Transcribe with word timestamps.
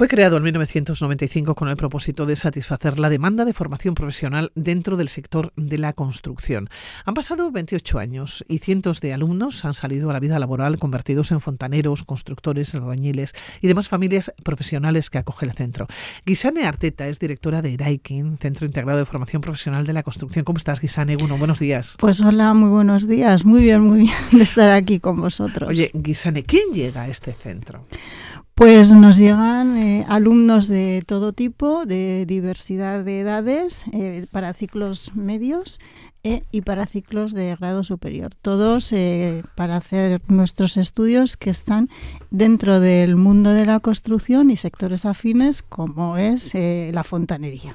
Fue 0.00 0.08
creado 0.08 0.38
en 0.38 0.44
1995 0.44 1.54
con 1.54 1.68
el 1.68 1.76
propósito 1.76 2.24
de 2.24 2.34
satisfacer 2.34 2.98
la 2.98 3.10
demanda 3.10 3.44
de 3.44 3.52
formación 3.52 3.94
profesional 3.94 4.50
dentro 4.54 4.96
del 4.96 5.10
sector 5.10 5.52
de 5.56 5.76
la 5.76 5.92
construcción. 5.92 6.70
Han 7.04 7.12
pasado 7.12 7.50
28 7.50 7.98
años 7.98 8.42
y 8.48 8.60
cientos 8.60 9.02
de 9.02 9.12
alumnos 9.12 9.62
han 9.66 9.74
salido 9.74 10.08
a 10.08 10.14
la 10.14 10.20
vida 10.20 10.38
laboral 10.38 10.78
convertidos 10.78 11.32
en 11.32 11.42
fontaneros, 11.42 12.02
constructores, 12.02 12.74
albañiles 12.74 13.34
y 13.60 13.66
demás 13.66 13.88
familias 13.88 14.32
profesionales 14.42 15.10
que 15.10 15.18
acoge 15.18 15.44
el 15.44 15.52
centro. 15.52 15.86
Gisane 16.24 16.64
Arteta 16.64 17.06
es 17.06 17.18
directora 17.18 17.60
de 17.60 17.74
Eraikin, 17.74 18.38
Centro 18.38 18.64
Integrado 18.64 19.00
de 19.00 19.04
Formación 19.04 19.42
Profesional 19.42 19.84
de 19.84 19.92
la 19.92 20.02
Construcción. 20.02 20.46
¿Cómo 20.46 20.56
estás? 20.56 20.80
Bueno, 21.18 21.36
buenos 21.36 21.58
días. 21.58 21.96
Pues 21.98 22.22
hola, 22.22 22.54
muy 22.54 22.70
buenos 22.70 23.06
días. 23.06 23.44
Muy 23.44 23.60
bien, 23.60 23.82
muy 23.82 23.98
bien 23.98 24.14
de 24.32 24.44
estar 24.44 24.72
aquí 24.72 24.98
con 24.98 25.20
vosotros. 25.20 25.68
Oye, 25.68 25.90
Gisane, 26.02 26.44
¿quién 26.44 26.72
llega 26.72 27.02
a 27.02 27.08
este 27.08 27.34
centro? 27.34 27.84
Pues 28.60 28.92
nos 28.92 29.16
llegan 29.16 29.78
eh, 29.78 30.04
alumnos 30.06 30.68
de 30.68 31.02
todo 31.06 31.32
tipo, 31.32 31.86
de 31.86 32.26
diversidad 32.28 33.02
de 33.02 33.20
edades, 33.20 33.86
eh, 33.94 34.26
para 34.30 34.52
ciclos 34.52 35.12
medios 35.14 35.80
eh, 36.22 36.42
y 36.50 36.62
para 36.62 36.86
ciclos 36.86 37.32
de 37.32 37.56
grado 37.56 37.84
superior. 37.84 38.34
Todos 38.40 38.92
para 39.54 39.76
hacer 39.76 40.20
nuestros 40.28 40.76
estudios 40.76 41.36
que 41.36 41.50
están 41.50 41.88
dentro 42.30 42.80
del 42.80 43.16
mundo 43.16 43.50
de 43.50 43.66
la 43.66 43.80
construcción 43.80 44.50
y 44.50 44.56
sectores 44.56 45.04
afines 45.04 45.62
como 45.62 46.16
es 46.16 46.52
la 46.54 47.04
fontanería. 47.04 47.74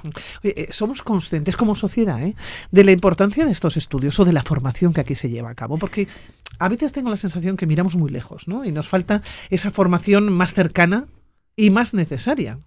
somos 0.70 1.02
conscientes 1.02 1.56
como 1.56 1.74
sociedad 1.74 2.20
de 2.70 2.84
la 2.84 2.92
importancia 2.92 3.44
de 3.44 3.52
estos 3.52 3.76
estudios 3.76 4.18
o 4.20 4.24
de 4.24 4.32
la 4.32 4.42
formación 4.42 4.92
que 4.92 5.00
aquí 5.00 5.14
se 5.14 5.30
lleva 5.30 5.50
a 5.50 5.54
cabo, 5.54 5.78
porque 5.78 6.08
a 6.58 6.68
veces 6.68 6.92
tengo 6.92 7.10
la 7.10 7.16
sensación 7.16 7.56
que 7.56 7.66
miramos 7.66 7.96
muy 7.96 8.10
lejos, 8.10 8.48
¿no? 8.48 8.64
Y 8.64 8.72
nos 8.72 8.88
falta 8.88 9.22
esa 9.50 9.70
formación 9.70 10.32
más 10.32 10.54
cercana 10.54 11.06
y 11.56 11.70
más 11.70 11.94
necesaria. 11.94 12.58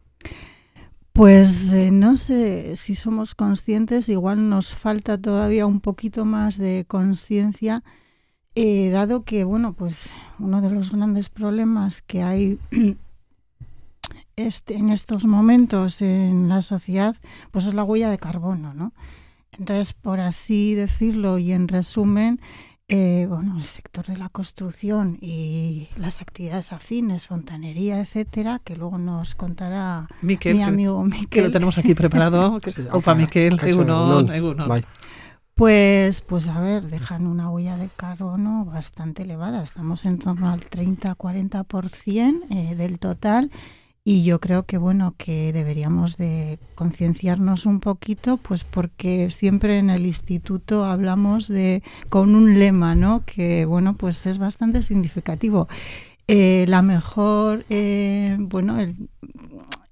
Pues 1.20 1.74
eh, 1.74 1.92
no 1.92 2.16
sé 2.16 2.78
si 2.78 2.96
somos 2.96 3.36
conscientes, 3.36 4.08
igual 4.08 4.48
nos 4.48 4.74
falta 4.74 5.18
todavía 5.18 5.66
un 5.66 5.82
poquito 5.82 6.24
más 6.24 6.58
de 6.58 6.86
conciencia, 6.88 7.84
eh, 8.56 8.90
dado 8.90 9.26
que, 9.26 9.44
bueno, 9.44 9.74
pues 9.74 10.12
uno 10.40 10.62
de 10.62 10.70
los 10.70 10.94
grandes 10.94 11.28
problemas 11.28 12.02
que 12.02 12.24
hay 12.24 12.58
este, 14.38 14.78
en 14.78 14.92
estos 14.92 15.26
momentos 15.26 16.02
en 16.02 16.48
la 16.48 16.62
sociedad, 16.62 17.18
pues 17.52 17.66
es 17.66 17.74
la 17.74 17.84
huella 17.84 18.10
de 18.10 18.18
carbono, 18.18 18.74
¿no? 18.74 18.94
Entonces, 19.58 19.92
por 19.92 20.22
así 20.22 20.74
decirlo 20.74 21.38
y 21.38 21.52
en 21.52 21.68
resumen, 21.68 22.40
eh, 22.92 23.28
bueno, 23.30 23.56
el 23.56 23.64
sector 23.64 24.08
de 24.08 24.18
la 24.18 24.30
construcción 24.30 25.20
y 25.22 25.90
las 25.96 26.22
actividades 26.22 26.74
afines, 26.74 27.28
fontanería, 27.28 28.00
etcétera, 28.02 28.60
que 28.64 28.76
luego 28.76 28.98
nos 28.98 29.36
contará 29.36 30.08
mi 30.24 30.64
amigo 30.64 31.04
Miquel. 31.04 31.28
Que 31.30 31.42
lo 31.44 31.52
tenemos 31.52 31.78
aquí 31.78 31.94
preparado. 31.94 32.60
Opa, 32.92 33.14
Miquel, 33.14 33.60
Pues, 35.54 36.22
pues 36.22 36.48
a 36.48 36.60
ver, 36.62 36.88
dejan 36.88 37.28
una 37.28 37.52
huella 37.52 37.78
de 37.78 37.90
carbono 37.96 38.66
bastante 38.66 39.22
elevada. 39.22 39.64
Estamos 39.64 40.08
en 40.08 40.18
torno 40.18 40.50
al 40.50 40.62
30-40% 40.62 42.42
eh, 42.50 42.76
del 42.76 42.98
total 42.98 43.52
y 44.04 44.24
yo 44.24 44.40
creo 44.40 44.64
que 44.64 44.78
bueno 44.78 45.16
que 45.18 45.54
deberíamos 45.54 46.18
de 46.18 46.60
concienciarnos 46.76 47.66
un 47.66 47.80
poquito 47.80 48.38
pues 48.38 48.64
porque 48.64 49.30
siempre 49.30 49.78
en 49.78 49.90
el 49.90 50.06
instituto 50.06 50.86
hablamos 50.86 51.48
de 51.48 51.84
con 52.10 52.36
un 52.36 52.58
lema 52.60 52.96
no 52.96 53.24
que 53.26 53.66
bueno 53.66 53.96
pues 53.96 54.26
es 54.26 54.38
bastante 54.38 54.82
significativo. 54.84 55.68
Eh, 56.28 56.66
la 56.68 56.82
mejor 56.84 57.66
eh, 57.70 58.38
bueno 58.40 58.80
el, 58.80 58.96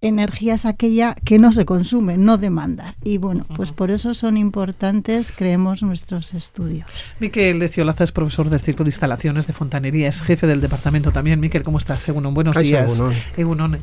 energía 0.08 0.56
es 0.56 0.66
aquella 0.66 1.16
que 1.24 1.40
no 1.40 1.52
se 1.52 1.66
consume, 1.66 2.18
no 2.18 2.38
demandar. 2.38 2.96
Y 3.04 3.18
bueno, 3.18 3.46
pues 3.56 3.72
por 3.72 3.92
eso 3.92 4.14
son 4.14 4.38
importantes, 4.38 5.34
creemos, 5.36 5.82
nuestros 5.84 6.34
estudios. 6.34 6.90
Miquel 7.20 7.60
Leciolaza 7.60 8.04
es 8.04 8.12
profesor 8.12 8.50
del 8.50 8.62
Círculo 8.62 8.86
de 8.86 8.90
Instalaciones 8.90 9.48
de 9.48 9.54
Fontanería, 9.54 10.08
es 10.08 10.22
jefe 10.22 10.48
del 10.48 10.62
departamento 10.62 11.12
también. 11.12 11.40
Miquel, 11.40 11.64
¿cómo 11.64 11.78
estás? 11.78 12.02
Según 12.02 12.28
buenos 12.34 12.56
días. 12.58 13.02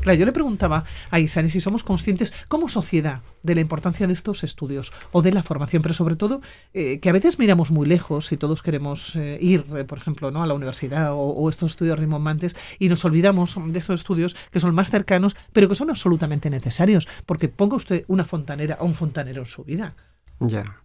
Claro, 0.01 0.19
yo 0.19 0.27
le 0.27 0.33
preguntaba 0.33 0.85
a 1.11 1.21
Isani 1.21 1.51
si 1.51 1.61
somos 1.61 1.85
conscientes 1.85 2.33
como 2.49 2.69
sociedad 2.69 3.21
de 3.43 3.55
la 3.55 3.61
importancia 3.61 4.06
de 4.06 4.12
estos 4.12 4.43
estudios 4.43 4.93
o 5.12 5.23
de 5.23 5.33
la 5.33 5.43
formación, 5.43 5.83
pero 5.83 5.95
sobre 5.95 6.17
todo 6.17 6.41
eh, 6.73 6.99
que 7.01 7.11
a 7.11 7.12
veces 7.12 7.39
miramos 7.39 7.71
muy 7.71 7.87
lejos 7.87 8.33
y 8.33 8.37
todos 8.37 8.62
queremos 8.62 9.15
eh, 9.17 9.39
ir, 9.41 9.67
eh, 9.77 9.85
por 9.85 9.99
ejemplo, 9.99 10.31
¿no? 10.31 10.43
a 10.43 10.47
la 10.47 10.55
universidad 10.55 11.12
o, 11.12 11.19
o 11.19 11.49
estos 11.51 11.73
estudios 11.73 11.99
rimbombantes 11.99 12.56
y 12.79 12.89
nos 12.89 13.05
olvidamos 13.05 13.56
de 13.67 13.79
estos 13.79 14.01
estudios 14.01 14.35
que 14.51 14.61
son 14.61 14.75
más 14.75 14.91
cercanos, 14.91 15.37
pero 15.53 15.69
que 15.69 15.75
son 15.75 15.91
absolutamente 15.91 16.14
necesarios, 16.51 17.09
porque 17.27 17.49
ponga 17.49 17.77
usted 17.77 18.05
una 18.09 18.25
fontanera 18.25 18.79
o 18.81 18.87
un 18.87 18.95
fontanero 18.95 19.43
en 19.43 19.47
su 19.47 19.65
vida. 19.65 19.95
Ya. 20.41 20.81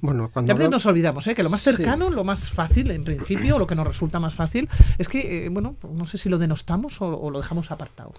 Bueno, 0.00 0.30
cuando 0.30 0.52
a 0.52 0.54
veces 0.54 0.70
nos 0.70 0.84
olvidamos 0.84 1.26
¿eh? 1.26 1.34
que 1.34 1.42
lo 1.42 1.48
más 1.48 1.62
cercano, 1.62 2.10
lo 2.10 2.24
más 2.24 2.50
fácil, 2.50 2.90
en 2.90 3.04
principio, 3.04 3.56
o 3.56 3.58
lo 3.58 3.66
que 3.66 3.74
nos 3.74 3.86
resulta 3.86 4.20
más 4.20 4.34
fácil, 4.34 4.68
es 4.98 5.08
que, 5.08 5.46
eh, 5.46 5.48
bueno, 5.48 5.76
no 5.90 6.06
sé 6.06 6.18
si 6.18 6.28
lo 6.28 6.36
denostamos 6.36 7.00
o, 7.00 7.30
lo 7.30 7.38
dejamos 7.38 7.70
apartado. 7.70 8.12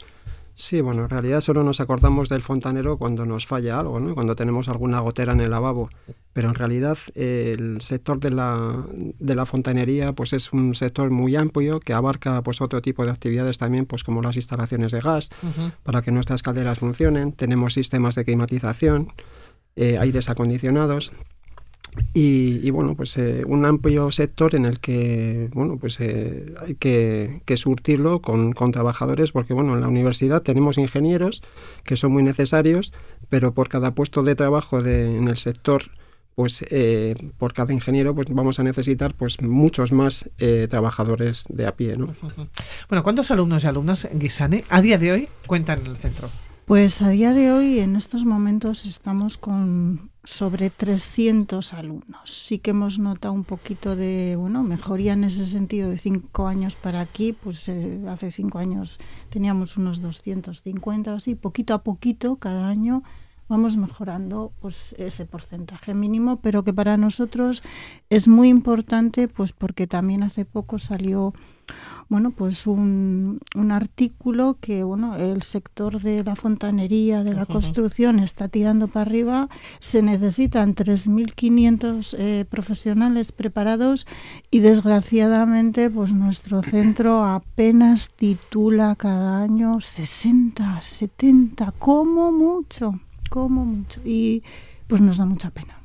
Sí, 0.57 0.79
bueno, 0.79 1.03
en 1.03 1.09
realidad 1.09 1.41
solo 1.41 1.63
nos 1.63 1.81
acordamos 1.81 2.29
del 2.29 2.41
fontanero 2.41 2.97
cuando 2.97 3.25
nos 3.25 3.45
falla 3.45 3.77
algo, 3.77 3.99
¿no? 3.99 4.16
Cuando 4.16 4.38
tenemos 4.38 4.69
alguna 4.69 5.01
gotera 5.01 5.33
en 5.33 5.41
el 5.41 5.51
lavabo. 5.51 5.89
Pero 6.31 6.47
en 6.47 6.55
realidad 6.55 6.97
el 7.13 7.81
sector 7.81 8.21
de 8.21 8.31
la, 8.31 8.85
de 8.94 9.35
la 9.35 9.45
fontanería 9.45 10.13
pues 10.13 10.31
es 10.31 10.53
un 10.53 10.73
sector 10.73 11.09
muy 11.09 11.35
amplio 11.35 11.81
que 11.81 11.91
abarca 11.91 12.41
pues 12.41 12.61
otro 12.61 12.81
tipo 12.81 13.05
de 13.05 13.11
actividades 13.11 13.57
también, 13.57 13.85
pues 13.85 14.05
como 14.05 14.21
las 14.21 14.38
instalaciones 14.38 14.94
de 14.94 15.01
gas, 15.01 15.29
para 15.83 16.01
que 16.01 16.11
nuestras 16.11 16.41
calderas 16.41 16.79
funcionen. 16.79 17.33
Tenemos 17.33 17.73
sistemas 17.73 18.15
de 18.15 18.23
climatización, 18.23 19.11
eh, 19.75 19.97
aires 19.97 20.29
acondicionados. 20.29 21.11
Y, 22.13 22.69
bueno, 22.72 22.95
pues 22.95 23.17
eh, 23.17 23.44
un 23.45 23.66
amplio 23.66 24.09
sector 24.11 24.56
en 24.56 24.66
el 24.66 24.79
que 24.79 25.50
bueno, 25.53 25.78
pues 25.78 26.00
eh, 26.00 26.56
hay 26.66 26.75
que, 26.75 27.41
surtirlo 27.57 28.22
con, 28.22 28.53
trabajadores, 28.72 29.31
porque 29.31 29.53
bueno, 29.53 29.73
en 29.75 29.81
la 29.81 29.88
universidad 29.88 30.41
tenemos 30.41 30.78
ingenieros 30.78 31.44
que 31.83 31.97
son 31.97 32.13
muy 32.13 32.23
necesarios, 32.23 32.94
pero 33.29 33.53
por 33.53 33.69
cada 33.69 33.95
puesto 33.95 34.23
de 34.23 34.35
trabajo 34.35 34.81
de, 34.81 35.17
en 35.17 35.28
el 35.28 35.38
sector, 35.38 35.91
pues 36.35 36.63
eh, 36.69 37.16
por 37.38 37.53
cada 37.53 37.73
ingeniero, 37.73 38.16
pues 38.16 38.27
vamos 38.29 38.59
a 38.59 38.63
necesitar 38.63 39.13
pues 39.13 39.41
muchos 39.41 39.91
más 39.91 40.29
trabajadores 40.69 41.45
de 41.50 41.67
a 41.67 41.75
pie, 41.75 41.94
¿no? 41.97 42.16
Bueno, 42.89 43.03
¿cuántos 43.03 43.31
alumnos 43.31 43.63
y 43.63 43.67
alumnas 43.67 44.07
Guisane 44.13 44.63
a 44.69 44.81
día 44.81 44.97
de 44.97 45.12
hoy 45.12 45.27
cuentan 45.47 45.79
en 45.81 45.88
el 45.88 45.97
centro? 45.97 46.29
Pues 46.65 47.03
a 47.03 47.09
día 47.09 47.31
de 47.33 47.51
hoy, 47.51 47.77
en 47.77 47.95
estos 47.95 48.25
momentos, 48.25 48.87
estamos 48.87 49.37
con 49.37 50.09
sobre 50.23 50.71
300 50.71 51.73
alumnos. 51.73 52.43
Sí 52.43 52.57
que 52.57 52.71
hemos 52.71 52.97
notado 52.97 53.35
un 53.35 53.43
poquito 53.43 53.95
de 53.95 54.35
bueno 54.35 54.63
mejoría 54.63 55.13
en 55.13 55.25
ese 55.25 55.45
sentido 55.45 55.91
de 55.91 55.97
cinco 55.97 56.47
años 56.47 56.75
para 56.75 57.01
aquí. 57.01 57.33
Pues 57.33 57.69
eh, 57.69 58.01
hace 58.09 58.31
cinco 58.31 58.57
años 58.57 58.97
teníamos 59.29 59.77
unos 59.77 60.01
250 60.01 61.13
o 61.13 61.17
así. 61.17 61.35
Poquito 61.35 61.75
a 61.75 61.83
poquito, 61.83 62.37
cada 62.37 62.67
año 62.67 63.03
vamos 63.47 63.77
mejorando 63.77 64.51
pues 64.59 64.95
ese 64.97 65.27
porcentaje 65.27 65.93
mínimo, 65.93 66.37
pero 66.41 66.63
que 66.63 66.73
para 66.73 66.97
nosotros 66.97 67.61
es 68.09 68.27
muy 68.27 68.49
importante, 68.49 69.27
pues 69.27 69.53
porque 69.53 69.85
también 69.85 70.23
hace 70.23 70.45
poco 70.45 70.79
salió 70.79 71.35
bueno, 72.07 72.31
pues 72.31 72.67
un, 72.67 73.39
un, 73.55 73.71
artículo 73.71 74.57
que 74.61 74.83
bueno, 74.83 75.15
el 75.15 75.41
sector 75.41 76.01
de 76.01 76.23
la 76.23 76.35
fontanería, 76.35 77.23
de 77.23 77.33
la 77.33 77.45
construcción 77.47 78.19
está 78.19 78.47
tirando 78.47 78.87
para 78.87 79.01
arriba. 79.09 79.49
Se 79.79 80.01
necesitan 80.01 80.75
3.500 80.75 82.15
eh, 82.17 82.45
profesionales 82.47 83.31
preparados 83.31 84.05
y 84.51 84.59
desgraciadamente 84.59 85.89
pues 85.89 86.13
nuestro 86.13 86.61
centro 86.61 87.25
apenas 87.25 88.09
titula 88.09 88.95
cada 88.95 89.41
año 89.41 89.81
60, 89.81 90.81
70, 90.81 91.71
como 91.79 92.31
mucho, 92.31 93.00
como 93.29 93.65
mucho. 93.65 94.00
Y 94.06 94.44
pues 94.88 95.01
nos 95.01 95.18
da 95.18 95.25
mucha 95.25 95.50
pena. 95.50 95.84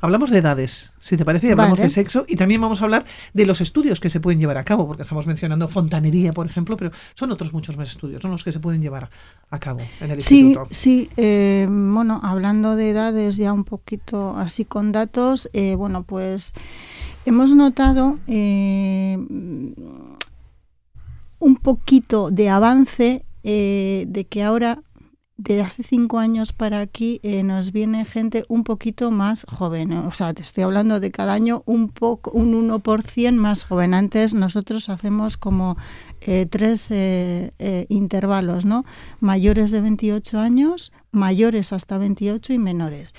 Hablamos 0.00 0.30
de 0.30 0.38
edades, 0.38 0.92
si 1.00 1.16
te 1.16 1.24
parece, 1.24 1.52
hablamos 1.52 1.78
de 1.78 1.88
sexo 1.88 2.24
y 2.28 2.36
también 2.36 2.60
vamos 2.60 2.80
a 2.80 2.84
hablar 2.84 3.04
de 3.32 3.46
los 3.46 3.60
estudios 3.60 4.00
que 4.00 4.10
se 4.10 4.20
pueden 4.20 4.40
llevar 4.40 4.56
a 4.56 4.64
cabo, 4.64 4.86
porque 4.86 5.02
estamos 5.02 5.26
mencionando 5.26 5.68
fontanería, 5.68 6.32
por 6.32 6.46
ejemplo, 6.46 6.76
pero 6.76 6.90
son 7.14 7.30
otros 7.30 7.52
muchos 7.52 7.76
más 7.76 7.88
estudios, 7.88 8.22
son 8.22 8.30
los 8.30 8.44
que 8.44 8.52
se 8.52 8.60
pueden 8.60 8.80
llevar 8.80 9.10
a 9.50 9.58
cabo 9.58 9.80
en 10.00 10.10
el 10.10 10.16
instituto. 10.16 10.68
Sí, 10.70 11.08
eh, 11.16 11.66
bueno, 11.68 12.20
hablando 12.22 12.76
de 12.76 12.90
edades 12.90 13.36
ya 13.36 13.52
un 13.52 13.64
poquito 13.64 14.36
así 14.36 14.64
con 14.64 14.92
datos, 14.92 15.48
eh, 15.52 15.74
bueno, 15.74 16.04
pues 16.04 16.54
hemos 17.26 17.54
notado 17.54 18.18
eh, 18.26 19.16
un 21.38 21.56
poquito 21.62 22.30
de 22.30 22.48
avance 22.48 23.24
de 23.42 24.26
que 24.30 24.42
ahora 24.42 24.80
de 25.36 25.62
hace 25.62 25.82
cinco 25.82 26.18
años 26.18 26.52
para 26.52 26.80
aquí 26.80 27.18
eh, 27.22 27.42
nos 27.42 27.72
viene 27.72 28.04
gente 28.04 28.44
un 28.48 28.62
poquito 28.62 29.10
más 29.10 29.44
joven. 29.48 29.92
O 29.92 30.12
sea, 30.12 30.32
te 30.32 30.42
estoy 30.42 30.64
hablando 30.64 31.00
de 31.00 31.10
cada 31.10 31.32
año 31.32 31.62
un 31.66 31.88
poco, 31.88 32.30
un 32.30 32.68
1% 32.68 33.32
más 33.32 33.64
joven. 33.64 33.94
Antes 33.94 34.34
nosotros 34.34 34.88
hacemos 34.88 35.36
como 35.36 35.76
eh, 36.20 36.46
tres 36.46 36.88
eh, 36.90 37.86
intervalos, 37.88 38.64
¿no? 38.64 38.84
Mayores 39.20 39.70
de 39.70 39.80
28 39.80 40.38
años, 40.38 40.92
mayores 41.10 41.72
hasta 41.72 41.98
28 41.98 42.52
y 42.52 42.58
menores. 42.58 43.14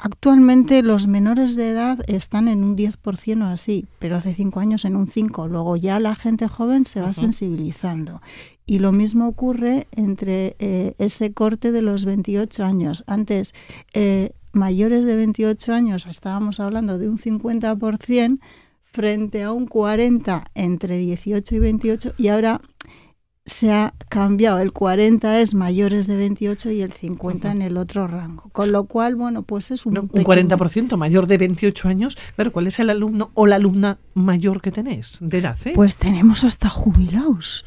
Actualmente 0.00 0.82
los 0.84 1.08
menores 1.08 1.56
de 1.56 1.70
edad 1.70 1.98
están 2.06 2.46
en 2.46 2.62
un 2.62 2.76
10% 2.76 3.42
o 3.42 3.46
así, 3.46 3.86
pero 3.98 4.16
hace 4.16 4.32
cinco 4.32 4.60
años 4.60 4.84
en 4.84 4.94
un 4.94 5.08
5%. 5.08 5.48
Luego 5.48 5.76
ya 5.76 5.98
la 5.98 6.14
gente 6.14 6.46
joven 6.46 6.86
se 6.86 7.00
va 7.00 7.12
sensibilizando. 7.12 8.20
Y 8.68 8.80
lo 8.80 8.92
mismo 8.92 9.26
ocurre 9.26 9.88
entre 9.92 10.54
eh, 10.58 10.94
ese 10.98 11.32
corte 11.32 11.72
de 11.72 11.80
los 11.80 12.04
28 12.04 12.66
años. 12.66 13.02
Antes, 13.06 13.54
eh, 13.94 14.32
mayores 14.52 15.06
de 15.06 15.16
28 15.16 15.72
años, 15.72 16.04
estábamos 16.06 16.60
hablando 16.60 16.98
de 16.98 17.08
un 17.08 17.18
50% 17.18 18.40
frente 18.84 19.42
a 19.42 19.52
un 19.52 19.66
40% 19.66 20.44
entre 20.54 20.98
18 20.98 21.54
y 21.54 21.58
28 21.58 22.12
y 22.18 22.28
ahora 22.28 22.60
se 23.46 23.72
ha 23.72 23.94
cambiado. 24.10 24.58
El 24.58 24.74
40 24.74 25.40
es 25.40 25.54
mayores 25.54 26.06
de 26.06 26.16
28 26.16 26.70
y 26.70 26.82
el 26.82 26.92
50 26.92 27.50
en 27.50 27.62
el 27.62 27.78
otro 27.78 28.06
rango. 28.06 28.50
Con 28.52 28.70
lo 28.70 28.84
cual, 28.84 29.16
bueno, 29.16 29.44
pues 29.44 29.70
es 29.70 29.86
un... 29.86 29.96
un 29.96 30.10
40% 30.10 30.94
mayor 30.98 31.26
de 31.26 31.38
28 31.38 31.88
años. 31.88 32.18
Pero 32.36 32.52
¿cuál 32.52 32.66
es 32.66 32.78
el 32.80 32.90
alumno 32.90 33.30
o 33.32 33.46
la 33.46 33.56
alumna 33.56 33.96
mayor 34.12 34.60
que 34.60 34.72
tenés 34.72 35.16
de 35.22 35.38
edad? 35.38 35.56
Eh? 35.64 35.72
Pues 35.74 35.96
tenemos 35.96 36.44
hasta 36.44 36.68
jubilados. 36.68 37.64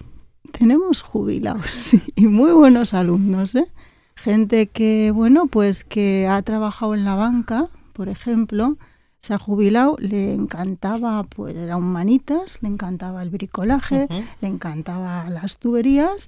Tenemos 0.52 1.02
jubilados, 1.02 1.94
y 2.16 2.28
muy 2.28 2.52
buenos 2.52 2.94
alumnos, 2.94 3.56
¿eh? 3.56 3.68
Gente 4.16 4.68
que, 4.68 5.12
bueno, 5.12 5.48
pues 5.48 5.84
que 5.84 6.28
ha 6.28 6.42
trabajado 6.44 6.94
en 6.94 7.06
la 7.06 7.16
banca, 7.16 7.70
por 7.94 8.10
ejemplo, 8.10 8.78
se 9.22 9.36
ha 9.36 9.38
jubilado, 9.38 9.98
le 10.00 10.34
encantaba, 10.34 11.24
pues 11.24 11.56
era 11.56 11.78
un 11.78 11.92
manitas, 11.92 12.62
le 12.62 12.70
encantaba 12.70 13.22
el 13.22 13.30
bricolaje, 13.30 14.08
le 14.42 14.48
encantaba 14.48 15.30
las 15.30 15.58
tuberías 15.60 16.28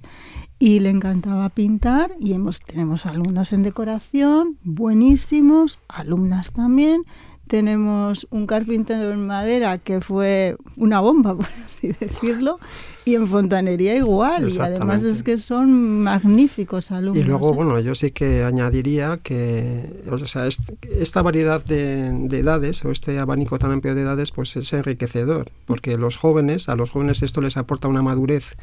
y 0.60 0.78
le 0.78 0.90
encantaba 0.90 1.48
pintar 1.48 2.12
y 2.20 2.34
hemos 2.34 2.60
tenemos 2.60 3.04
alumnos 3.06 3.52
en 3.52 3.64
decoración 3.64 4.58
buenísimos, 4.62 5.80
alumnas 5.88 6.52
también. 6.52 7.02
Tenemos 7.46 8.26
un 8.30 8.46
carpintero 8.46 9.12
en 9.12 9.26
madera 9.26 9.78
que 9.78 10.00
fue 10.00 10.56
una 10.76 11.00
bomba, 11.00 11.34
por 11.36 11.46
así 11.64 11.88
decirlo, 12.00 12.58
y 13.04 13.16
en 13.16 13.26
fontanería 13.26 13.94
igual, 13.96 14.50
y 14.50 14.58
además 14.58 15.02
es 15.02 15.22
que 15.22 15.36
son 15.36 16.02
magníficos 16.02 16.90
alumnos. 16.90 17.22
Y 17.22 17.28
luego, 17.28 17.52
¿eh? 17.52 17.54
bueno, 17.54 17.78
yo 17.80 17.94
sí 17.94 18.12
que 18.12 18.42
añadiría 18.44 19.18
que, 19.22 20.02
o 20.10 20.18
sea, 20.26 20.46
esta 20.46 21.20
variedad 21.20 21.62
de, 21.62 22.08
edades 22.38 22.82
o 22.84 22.90
este 22.90 23.18
abanico 23.18 23.58
tan 23.58 23.72
amplio 23.72 23.94
de 23.94 24.02
edades, 24.02 24.30
pues 24.30 24.56
es 24.56 24.72
enriquecedor, 24.72 25.50
porque 25.66 25.98
los 25.98 26.16
jóvenes, 26.16 26.70
a 26.70 26.76
los 26.76 26.90
jóvenes 26.90 27.22
esto 27.22 27.42
les 27.42 27.58
aporta 27.58 27.88
una 27.88 28.00
madurez 28.00 28.56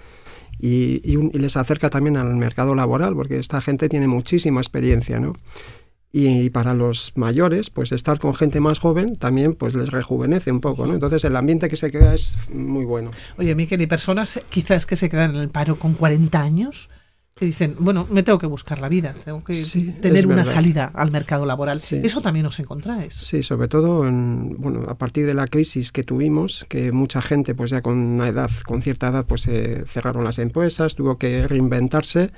y, 0.60 1.02
y 1.04 1.18
les 1.38 1.56
acerca 1.56 1.92
también 1.92 2.18
al 2.18 2.36
mercado 2.36 2.74
laboral, 2.74 3.14
porque 3.16 3.38
esta 3.38 3.62
gente 3.62 3.90
tiene 3.90 4.08
muchísima 4.08 4.60
experiencia, 4.60 5.20
¿no? 5.20 5.34
Y 6.12 6.50
para 6.50 6.74
los 6.74 7.14
mayores, 7.16 7.70
pues 7.70 7.92
estar 7.92 8.20
con 8.20 8.34
gente 8.34 8.60
más 8.60 8.80
joven 8.80 9.16
también 9.16 9.56
pues 9.56 9.74
les 9.74 9.90
rejuvenece 9.90 10.52
un 10.52 10.60
poco, 10.60 10.86
¿no? 10.86 10.94
Entonces 10.94 11.24
el 11.24 11.36
ambiente 11.36 11.70
que 11.70 11.78
se 11.78 11.92
crea 11.92 12.14
es 12.14 12.36
muy 12.54 12.84
bueno. 12.84 13.12
Oye, 13.38 13.56
Miquel, 13.56 13.82
¿y 13.82 13.88
personas 13.88 14.42
quizás 14.50 14.86
que 14.86 14.96
se 14.96 15.10
quedan 15.10 15.36
en 15.36 15.42
el 15.42 15.50
paro 15.50 15.78
con 15.78 15.94
40 15.94 16.42
años? 16.42 16.90
Que 17.34 17.46
dicen, 17.46 17.76
bueno, 17.80 18.06
me 18.12 18.24
tengo 18.24 18.38
que 18.38 18.46
buscar 18.46 18.82
la 18.82 18.90
vida, 18.90 19.16
tengo 19.24 19.42
que 19.44 19.56
tener 20.02 20.28
una 20.28 20.44
salida 20.44 20.92
al 20.94 21.12
mercado 21.12 21.46
laboral. 21.46 21.80
Eso 21.80 22.22
también 22.22 22.46
os 22.46 22.60
encontráis. 22.60 23.14
Sí, 23.14 23.42
sobre 23.42 23.70
todo 23.70 24.06
en, 24.06 24.58
bueno, 24.60 24.84
a 24.90 24.96
partir 24.96 25.26
de 25.26 25.34
la 25.34 25.48
crisis 25.48 25.94
que 25.94 26.04
tuvimos, 26.04 26.66
que 26.68 26.92
mucha 26.92 27.22
gente, 27.22 27.56
pues 27.56 27.72
ya 27.72 27.82
con 27.82 27.98
una 27.98 28.28
edad, 28.28 28.52
con 28.66 28.82
cierta 28.82 29.08
edad, 29.08 29.26
pues 29.26 29.42
se 29.42 29.86
cerraron 29.88 30.26
las 30.26 30.40
empresas, 30.40 30.94
tuvo 30.94 31.18
que 31.18 31.48
reinventarse 31.48 32.32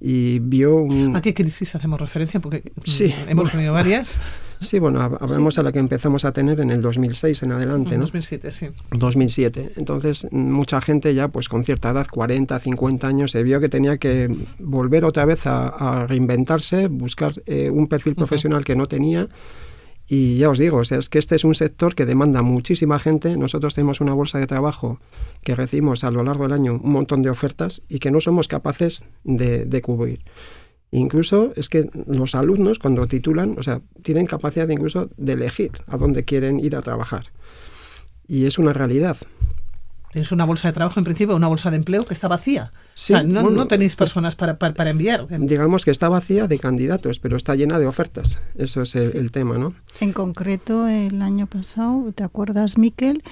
y 0.00 0.38
vio 0.38 0.76
un... 0.76 1.16
¿A 1.16 1.20
qué 1.20 1.34
crisis 1.34 1.74
hacemos 1.74 2.00
referencia? 2.00 2.40
Porque 2.40 2.72
sí, 2.84 3.14
hemos 3.28 3.50
tenido 3.50 3.72
varias. 3.72 4.18
Sí, 4.60 4.80
bueno, 4.80 5.00
hablamos 5.00 5.56
a 5.58 5.62
la 5.62 5.70
que 5.70 5.78
empezamos 5.78 6.24
a 6.24 6.32
tener 6.32 6.58
en 6.58 6.70
el 6.70 6.82
2006 6.82 7.44
en 7.44 7.52
adelante, 7.52 7.94
¿no? 7.94 8.00
2007, 8.00 8.50
sí. 8.50 8.66
2007. 8.90 9.74
Entonces, 9.76 10.26
mucha 10.32 10.80
gente 10.80 11.14
ya, 11.14 11.28
pues 11.28 11.48
con 11.48 11.62
cierta 11.62 11.90
edad, 11.90 12.08
40, 12.10 12.58
50 12.58 13.06
años, 13.06 13.30
se 13.30 13.44
vio 13.44 13.60
que 13.60 13.68
tenía 13.68 13.98
que 13.98 14.28
volver 14.58 15.04
otra 15.04 15.24
vez 15.26 15.46
a, 15.46 16.06
reinventarse, 16.08 16.88
buscar 16.88 17.34
eh, 17.46 17.70
un 17.70 17.86
perfil 17.86 18.16
profesional 18.16 18.64
que 18.64 18.74
no 18.74 18.88
tenía 18.88 19.28
y 20.10 20.38
ya 20.38 20.48
os 20.48 20.58
digo, 20.58 20.78
o 20.78 20.84
sea, 20.84 20.98
es 20.98 21.10
que 21.10 21.18
este 21.18 21.36
es 21.36 21.44
un 21.44 21.54
sector 21.54 21.94
que 21.94 22.06
demanda 22.06 22.40
muchísima 22.40 22.98
gente. 22.98 23.36
Nosotros 23.36 23.74
tenemos 23.74 24.00
una 24.00 24.14
bolsa 24.14 24.38
de 24.38 24.46
trabajo 24.46 25.00
que 25.42 25.54
recibimos 25.54 26.02
a 26.02 26.10
lo 26.10 26.24
largo 26.24 26.44
del 26.44 26.54
año 26.54 26.80
un 26.82 26.92
montón 26.92 27.20
de 27.20 27.28
ofertas 27.28 27.82
y 27.88 27.98
que 27.98 28.10
no 28.10 28.20
somos 28.20 28.48
capaces 28.48 29.04
de, 29.24 29.82
cubrir. 29.82 30.24
Incluso 30.90 31.52
es 31.56 31.68
que 31.68 31.90
los 32.06 32.34
alumnos 32.34 32.78
cuando 32.78 33.06
titulan, 33.06 33.56
o 33.58 33.62
sea, 33.62 33.82
tienen 34.02 34.24
capacidad 34.24 34.66
incluso 34.70 35.10
de 35.18 35.34
elegir 35.34 35.72
a 35.86 35.98
dónde 35.98 36.24
quieren 36.24 36.58
ir 36.58 36.74
a 36.74 36.80
trabajar. 36.80 37.24
Y 38.26 38.46
es 38.46 38.58
una 38.58 38.72
realidad. 38.72 39.18
Tienes 40.12 40.32
una 40.32 40.44
bolsa 40.44 40.68
de 40.68 40.74
trabajo, 40.74 40.98
en 40.98 41.04
principio, 41.04 41.36
una 41.36 41.48
bolsa 41.48 41.70
de 41.70 41.76
empleo 41.76 42.06
que 42.06 42.14
está 42.14 42.28
vacía. 42.28 42.72
Sí, 42.94 43.14
no, 43.24 43.66
tenéis 43.66 43.94
pues 43.94 44.08
personas 44.08 44.36
para, 44.36 44.58
para, 44.58 44.90
enviar. 44.90 45.26
Digamos 45.28 45.84
que 45.84 45.90
está 45.90 46.08
vacía 46.08 46.46
de 46.46 46.58
candidatos, 46.58 47.18
pero 47.18 47.36
está 47.36 47.54
llena 47.54 47.78
de 47.78 47.86
ofertas. 47.86 48.40
Eso 48.56 48.82
es 48.82 48.94
el, 48.96 49.30
tema, 49.30 49.58
¿no? 49.58 49.74
En 50.00 50.12
concreto, 50.12 50.88
el 50.88 51.20
año 51.20 51.46
pasado, 51.46 52.10
¿te 52.14 52.24
acuerdas, 52.24 52.78
Miquel? 52.78 53.22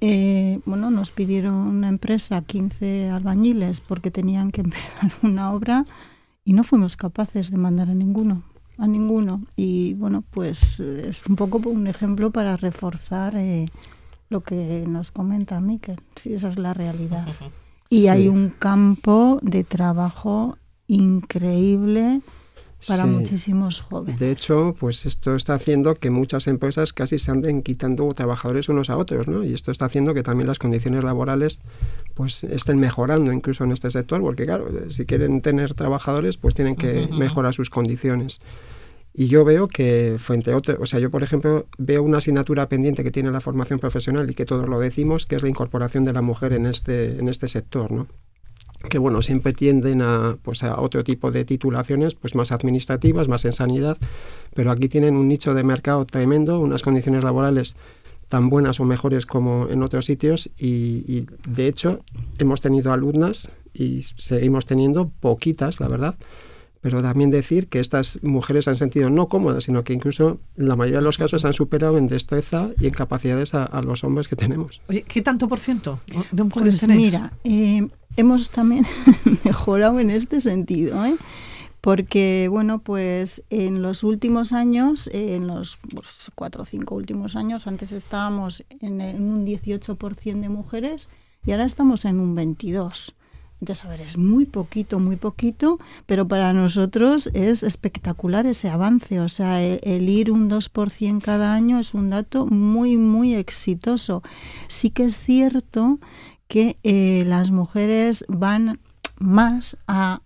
Eh, 0.00 0.60
bueno, 0.64 0.90
nos 0.90 1.10
pidieron 1.10 1.54
una 1.54 1.88
empresa 1.88 2.40
15 2.42 3.08
albañiles 3.08 3.80
porque 3.80 4.10
tenían 4.10 4.50
que 4.50 4.60
empezar 4.62 5.10
una 5.22 5.52
obra 5.52 5.86
y 6.44 6.52
no 6.52 6.62
fuimos 6.62 6.96
capaces 6.96 7.50
de 7.50 7.56
mandar 7.56 7.90
a 7.90 7.94
ninguno 7.94 8.42
a 8.78 8.86
ninguno 8.86 9.42
y 9.56 9.94
bueno 9.94 10.22
pues 10.30 10.78
es 10.78 11.26
un 11.26 11.34
poco 11.34 11.58
un 11.68 11.88
ejemplo 11.88 12.30
para 12.30 12.56
reforzar 12.56 13.36
eh, 13.36 13.66
lo 14.28 14.42
que 14.42 14.84
nos 14.86 15.10
comenta 15.10 15.60
Miquel, 15.60 16.00
si 16.16 16.34
esa 16.34 16.48
es 16.48 16.58
la 16.58 16.74
realidad. 16.74 17.26
Y 17.90 18.08
hay 18.08 18.28
un 18.28 18.50
campo 18.50 19.38
de 19.42 19.64
trabajo 19.64 20.58
increíble 20.86 22.20
para 22.86 23.06
muchísimos 23.06 23.80
jóvenes. 23.80 24.20
De 24.20 24.30
hecho, 24.30 24.76
pues 24.78 25.04
esto 25.04 25.34
está 25.34 25.54
haciendo 25.54 25.96
que 25.96 26.10
muchas 26.10 26.46
empresas 26.46 26.92
casi 26.92 27.18
se 27.18 27.30
anden 27.30 27.62
quitando 27.62 28.12
trabajadores 28.14 28.68
unos 28.68 28.88
a 28.90 28.96
otros, 28.96 29.26
¿no? 29.26 29.42
Y 29.42 29.52
esto 29.52 29.72
está 29.72 29.86
haciendo 29.86 30.14
que 30.14 30.22
también 30.22 30.46
las 30.46 30.58
condiciones 30.58 31.02
laborales 31.02 31.60
pues 32.14 32.44
estén 32.44 32.78
mejorando 32.78 33.32
incluso 33.32 33.64
en 33.64 33.72
este 33.72 33.90
sector, 33.90 34.20
porque 34.20 34.44
claro, 34.44 34.68
si 34.90 35.06
quieren 35.06 35.40
tener 35.40 35.74
trabajadores, 35.74 36.36
pues 36.36 36.54
tienen 36.54 36.76
que 36.76 37.08
mejorar 37.08 37.54
sus 37.54 37.70
condiciones. 37.70 38.40
Y 39.18 39.26
yo 39.26 39.44
veo 39.44 39.66
que 39.66 40.14
frente 40.20 40.52
a 40.52 40.56
otro, 40.56 40.76
o 40.80 40.86
sea, 40.86 41.00
yo 41.00 41.10
por 41.10 41.24
ejemplo 41.24 41.66
veo 41.76 42.04
una 42.04 42.18
asignatura 42.18 42.68
pendiente 42.68 43.02
que 43.02 43.10
tiene 43.10 43.32
la 43.32 43.40
formación 43.40 43.80
profesional 43.80 44.30
y 44.30 44.34
que 44.34 44.46
todos 44.46 44.68
lo 44.68 44.78
decimos, 44.78 45.26
que 45.26 45.34
es 45.34 45.42
la 45.42 45.48
incorporación 45.48 46.04
de 46.04 46.12
la 46.12 46.22
mujer 46.22 46.52
en 46.52 46.66
este, 46.66 47.18
en 47.18 47.28
este 47.28 47.48
sector, 47.48 47.90
¿no? 47.90 48.06
que 48.88 48.98
bueno, 48.98 49.20
siempre 49.22 49.52
tienden 49.52 50.02
a, 50.02 50.38
pues 50.40 50.62
a 50.62 50.80
otro 50.80 51.02
tipo 51.02 51.32
de 51.32 51.44
titulaciones, 51.44 52.14
pues 52.14 52.36
más 52.36 52.52
administrativas, 52.52 53.26
más 53.26 53.44
en 53.44 53.52
sanidad, 53.52 53.98
pero 54.54 54.70
aquí 54.70 54.88
tienen 54.88 55.16
un 55.16 55.26
nicho 55.26 55.52
de 55.52 55.64
mercado 55.64 56.04
tremendo, 56.04 56.60
unas 56.60 56.82
condiciones 56.82 57.24
laborales 57.24 57.74
tan 58.28 58.48
buenas 58.48 58.78
o 58.78 58.84
mejores 58.84 59.26
como 59.26 59.68
en 59.68 59.82
otros 59.82 60.04
sitios 60.04 60.48
y, 60.56 61.02
y 61.08 61.26
de 61.44 61.66
hecho 61.66 62.04
hemos 62.38 62.60
tenido 62.60 62.92
alumnas 62.92 63.50
y 63.74 64.04
seguimos 64.04 64.64
teniendo 64.64 65.10
poquitas, 65.20 65.80
la 65.80 65.88
verdad, 65.88 66.14
pero 66.80 67.02
también 67.02 67.30
decir 67.30 67.68
que 67.68 67.80
estas 67.80 68.22
mujeres 68.22 68.68
han 68.68 68.76
sentido 68.76 69.10
no 69.10 69.28
cómodas, 69.28 69.64
sino 69.64 69.84
que 69.84 69.92
incluso 69.92 70.40
en 70.56 70.68
la 70.68 70.76
mayoría 70.76 70.98
de 70.98 71.04
los 71.04 71.18
casos 71.18 71.44
han 71.44 71.52
superado 71.52 71.98
en 71.98 72.06
destreza 72.06 72.70
y 72.80 72.86
en 72.86 72.94
capacidades 72.94 73.54
a, 73.54 73.80
los 73.82 74.04
hombres 74.04 74.28
que 74.28 74.36
tenemos. 74.36 74.80
Oye, 74.88 75.02
¿qué 75.02 75.22
tanto 75.22 75.48
por 75.48 75.60
ciento 75.60 76.00
de 76.30 76.42
mujeres 76.42 76.80
pues 76.84 76.96
Mira, 76.96 77.32
eh, 77.44 77.88
hemos 78.16 78.50
también 78.50 78.86
mejorado 79.44 80.00
en 80.00 80.10
este 80.10 80.40
sentido, 80.40 81.04
¿eh? 81.04 81.16
porque 81.80 82.48
bueno, 82.50 82.80
pues 82.80 83.42
en 83.50 83.82
los 83.82 84.02
últimos 84.02 84.52
años, 84.52 85.08
en 85.12 85.46
los 85.46 85.78
pues, 85.94 86.30
cuatro 86.34 86.62
o 86.62 86.64
cinco 86.64 86.94
últimos 86.94 87.36
años, 87.36 87.66
antes 87.66 87.92
estábamos 87.92 88.64
en, 88.80 89.00
en 89.00 89.22
un 89.22 89.46
18% 89.46 90.40
de 90.40 90.48
mujeres 90.48 91.08
y 91.46 91.52
ahora 91.52 91.64
estamos 91.64 92.04
en 92.04 92.20
un 92.20 92.36
22%. 92.36 93.12
Entonces, 93.60 93.84
a 93.84 93.88
ver, 93.88 94.00
es 94.00 94.16
muy 94.16 94.46
poquito, 94.46 95.00
muy 95.00 95.16
poquito, 95.16 95.78
pero 96.06 96.28
para 96.28 96.52
nosotros 96.52 97.28
es 97.34 97.62
espectacular 97.62 98.46
ese 98.46 98.68
avance. 98.68 99.20
O 99.20 99.28
sea, 99.28 99.62
el, 99.62 100.08
ir 100.08 100.30
un 100.30 100.48
2% 100.48 101.20
cada 101.20 101.54
año 101.54 101.80
es 101.80 101.94
un 101.94 102.10
dato 102.10 102.46
muy, 102.46 102.96
muy 102.96 103.34
exitoso. 103.34 104.22
Sí 104.68 104.90
que 104.90 105.04
es 105.04 105.18
cierto 105.18 105.98
que 106.46 106.76
eh, 106.82 107.24
las 107.26 107.50
mujeres 107.50 108.24
van 108.28 108.80
más 109.18 109.76
a 109.88 110.22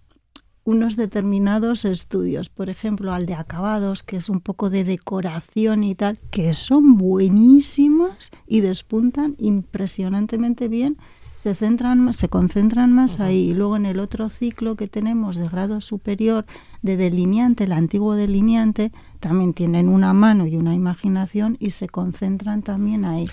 unos 0.64 0.96
determinados 0.96 1.84
estudios, 1.84 2.48
por 2.48 2.70
ejemplo, 2.70 3.12
al 3.12 3.26
de 3.26 3.34
acabados, 3.34 4.02
que 4.02 4.16
es 4.16 4.28
un 4.28 4.40
poco 4.40 4.70
de 4.70 4.84
decoración 4.84 5.82
y 5.82 5.94
tal, 5.94 6.18
que 6.30 6.54
son 6.54 6.96
buenísimos 6.96 8.30
y 8.46 8.60
despuntan 8.60 9.34
impresionantemente 9.38 10.68
bien, 10.68 10.98
se 11.42 11.56
centran, 11.56 12.12
se 12.12 12.28
concentran 12.28 12.92
más 12.92 13.18
ahí. 13.18 13.50
Y 13.50 13.54
luego 13.54 13.74
en 13.74 13.84
el 13.84 13.98
otro 13.98 14.28
ciclo 14.28 14.76
que 14.76 14.86
tenemos 14.86 15.34
de 15.34 15.48
grado 15.48 15.80
superior 15.80 16.46
de 16.82 16.96
delineante, 16.96 17.64
el 17.64 17.72
antiguo 17.72 18.14
delineante, 18.14 18.92
también 19.18 19.52
tienen 19.52 19.88
una 19.88 20.12
mano 20.12 20.46
y 20.46 20.54
una 20.54 20.72
imaginación 20.72 21.56
y 21.58 21.70
se 21.70 21.88
concentran 21.88 22.62
también 22.62 23.04
ahí. 23.04 23.24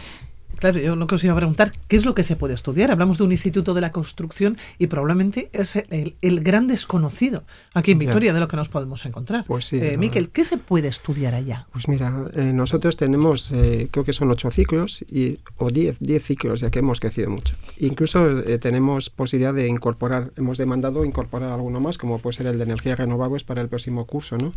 Claro, 0.60 0.78
yo 0.78 0.98
lo 0.98 1.08
que 1.08 1.16
os 1.16 1.24
iba 1.24 1.32
a 1.32 1.38
preguntar, 1.38 1.72
¿qué 1.88 1.96
es 1.96 2.06
lo 2.06 2.13
que 2.13 2.24
se 2.24 2.36
puede 2.36 2.54
estudiar? 2.54 2.92
Hablamos 2.92 3.18
de 3.18 3.24
un 3.24 3.32
instituto 3.32 3.74
de 3.74 3.80
la 3.80 3.94
construcción 3.94 4.58
y 4.78 4.88
probablemente 4.88 5.50
es 5.54 5.78
el, 5.78 6.16
gran 6.42 6.68
desconocido 6.68 7.44
aquí 7.74 7.92
en 7.92 8.00
Vitoria 8.00 8.34
de 8.34 8.42
lo 8.42 8.50
que 8.50 8.58
nos 8.58 8.68
podemos 8.68 9.06
encontrar. 9.06 9.46
Pues 9.48 9.66
sí, 9.66 9.78
eh, 9.82 9.96
Miquel, 9.98 10.30
¿qué 10.32 10.44
se 10.44 10.58
puede 10.58 10.89
estudiar 10.89 11.34
allá? 11.34 11.66
Pues 11.72 11.88
mira, 11.88 12.25
eh, 12.34 12.51
nosotros 12.51 12.98
tenemos, 12.98 13.51
eh, 13.54 13.88
creo 13.89 14.04
que 14.04 14.12
son 14.12 14.32
ocho 14.32 14.51
ciclos 14.51 15.06
y, 15.10 15.39
o 15.56 15.70
diez, 15.70 15.96
diez 16.01 16.25
ciclos, 16.25 16.60
ya 16.60 16.70
que 16.70 16.80
hemos 16.80 17.00
crecido 17.00 17.30
mucho. 17.30 17.56
Incluso 17.78 18.44
tenemos 18.60 19.10
posibilidad 19.10 19.54
de 19.54 19.66
incorporar, 19.68 20.34
hemos 20.36 20.58
demandado 20.58 21.06
incorporar 21.06 21.54
alguno 21.54 21.80
más, 21.80 21.98
como 21.98 22.20
puede 22.20 22.36
ser 22.36 22.48
el 22.48 22.58
de 22.58 22.66
energías 22.66 22.98
renovables 22.98 23.46
para 23.46 23.62
el 23.62 23.70
próximo 23.70 24.06
curso. 24.06 24.38
¿no? 24.38 24.51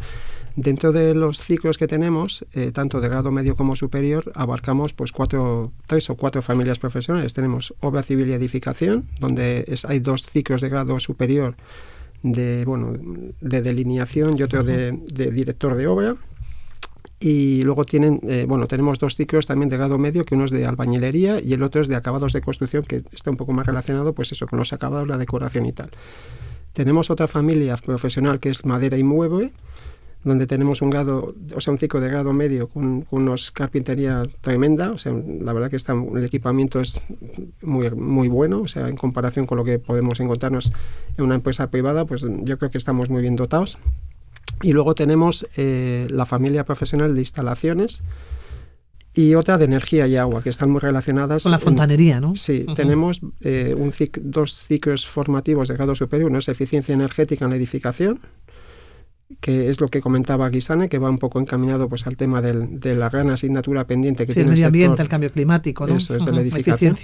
Dentro 0.57 0.91
de 0.91 1.15
los 1.15 1.39
ciclos 1.39 1.79
que 1.79 1.87
tenemos, 1.87 2.45
tanto 2.73 3.01
de 3.01 3.09
grado 3.09 3.31
medio 3.31 3.55
como 3.55 3.77
superior, 3.77 4.33
abarcamos 4.35 4.93
pues 4.95 5.13
cuatro 5.13 5.71
tres 5.93 6.09
o 6.09 6.17
cuatro 6.17 6.41
familias 6.41 6.79
profesionales. 6.79 7.35
Tenemos 7.35 7.75
obra 7.81 8.03
civil 8.03 8.27
y 8.31 8.33
edificación, 8.33 9.05
donde 9.21 9.67
hay 9.87 10.01
dos 10.01 10.25
ciclos 10.25 10.63
de 10.63 10.71
grado 10.71 10.99
superior 10.99 11.55
de, 12.23 12.65
bueno, 12.65 12.95
de 13.43 13.61
delineación 13.61 14.39
y 14.39 14.43
otro 14.43 14.65
de, 14.65 14.93
director 15.13 15.75
de 15.77 15.87
obra. 15.87 16.17
Y 17.21 17.61
luego 17.63 17.85
tienen, 17.85 18.21
eh, 18.27 18.47
bueno, 18.49 18.67
tenemos 18.69 18.99
dos 18.99 19.17
ciclos 19.17 19.45
también 19.45 19.69
de 19.69 19.77
grado 19.77 19.99
medio, 19.99 20.25
que 20.25 20.35
uno 20.35 20.47
es 20.47 20.51
de 20.51 20.65
albañilería 20.65 21.43
y 21.43 21.53
el 21.53 21.63
otro 21.63 21.83
es 21.83 21.89
de 21.89 21.95
acabados 21.95 22.33
de 22.33 22.41
construcción, 22.41 22.85
que 22.85 23.03
está 23.13 23.31
un 23.31 23.37
poco 23.37 23.53
más 23.53 23.67
relacionado, 23.67 24.15
pues 24.15 24.33
eso, 24.33 24.47
con 24.47 24.59
los 24.59 24.73
acabados, 24.73 25.07
la 25.07 25.19
decoración 25.19 25.67
y 25.67 25.73
tal. 25.73 25.91
Tenemos 26.73 27.11
otra 27.11 27.29
familia 27.29 27.77
profesional 27.77 28.41
que 28.41 28.49
es 28.49 28.65
madera 28.65 28.97
y 28.97 29.05
mueble, 29.05 29.53
donde 30.25 30.47
tenemos 30.47 30.83
un 30.83 30.91
grado, 30.91 31.35
o 31.55 31.61
sea, 31.61 31.73
un 31.73 31.79
ciclo 31.79 32.01
de 32.01 32.09
grado 32.09 32.33
medio 32.33 32.69
con, 32.69 33.07
unos 33.11 33.51
carpintería 33.51 34.23
tremenda, 34.41 34.93
o 34.93 34.99
sea, 34.99 35.13
la 35.13 35.53
verdad 35.53 35.71
que 35.71 35.77
está, 35.77 35.93
el 35.93 36.25
equipamiento 36.25 36.81
es 36.81 37.01
muy, 37.63 37.91
muy 37.91 38.29
bueno, 38.29 38.63
o 38.63 38.69
sea, 38.69 38.89
en 38.89 38.97
comparación 38.97 39.47
con 39.47 39.59
lo 39.59 39.65
que 39.65 39.79
podemos 39.79 40.21
encontrarnos 40.21 40.73
en 41.17 41.25
una 41.25 41.35
empresa 41.35 41.71
privada, 41.71 42.05
pues 42.05 42.23
yo 42.43 42.59
creo 42.59 42.71
que 42.71 42.79
estamos 42.79 43.11
muy 43.11 43.23
bien 43.23 43.37
dotados. 43.37 43.79
Y 44.63 44.73
luego 44.73 44.95
tenemos 44.95 45.47
eh, 45.57 46.07
la 46.11 46.27
familia 46.27 46.65
profesional 46.65 47.15
de 47.15 47.21
instalaciones, 47.21 48.05
y 49.15 49.35
otra 49.35 49.59
de 49.59 49.67
energía 49.67 50.07
y 50.07 50.17
agua, 50.17 50.43
que 50.43 50.49
están 50.49 50.71
muy 50.71 50.81
relacionadas. 50.81 51.43
Con 51.43 51.53
la 51.53 51.59
fontanería, 51.59 52.19
¿no? 52.19 52.35
Sí, 52.35 52.65
tenemos 52.75 53.21
eh, 53.43 53.75
un 53.77 53.93
dos 54.23 54.65
ciclos 54.65 55.07
formativos 55.07 55.69
de 55.69 55.75
grado 55.75 55.95
superior, 55.95 56.31
uno 56.31 56.39
es 56.39 56.49
eficiencia 56.49 56.95
energética 56.95 57.45
en 57.45 57.51
la 57.51 57.57
edificación, 57.57 58.21
que 59.41 59.69
es 59.69 59.81
lo 59.81 59.89
que 59.89 60.01
comentaba 60.01 60.49
Guisane, 60.49 60.89
que 60.89 60.99
va 60.99 61.11
un 61.11 61.19
poco 61.19 61.41
encaminado 61.41 61.89
pues 61.89 62.07
al 62.07 62.17
tema 62.17 62.41
del, 62.41 62.81
de 62.81 62.97
la 62.97 63.09
gran 63.09 63.31
asignatura 63.31 63.87
pendiente 63.87 64.27
que 64.27 64.35
tiene 64.35 64.51
el 64.51 64.55
medio 64.55 64.67
ambiente, 64.67 65.03
el 65.03 65.09
cambio 65.09 65.31
climático, 65.31 65.87
¿no? 65.87 65.97
Eso 65.97 66.17
es 66.17 66.25
de 66.25 66.33
la 66.33 66.41
edificación. 66.41 66.97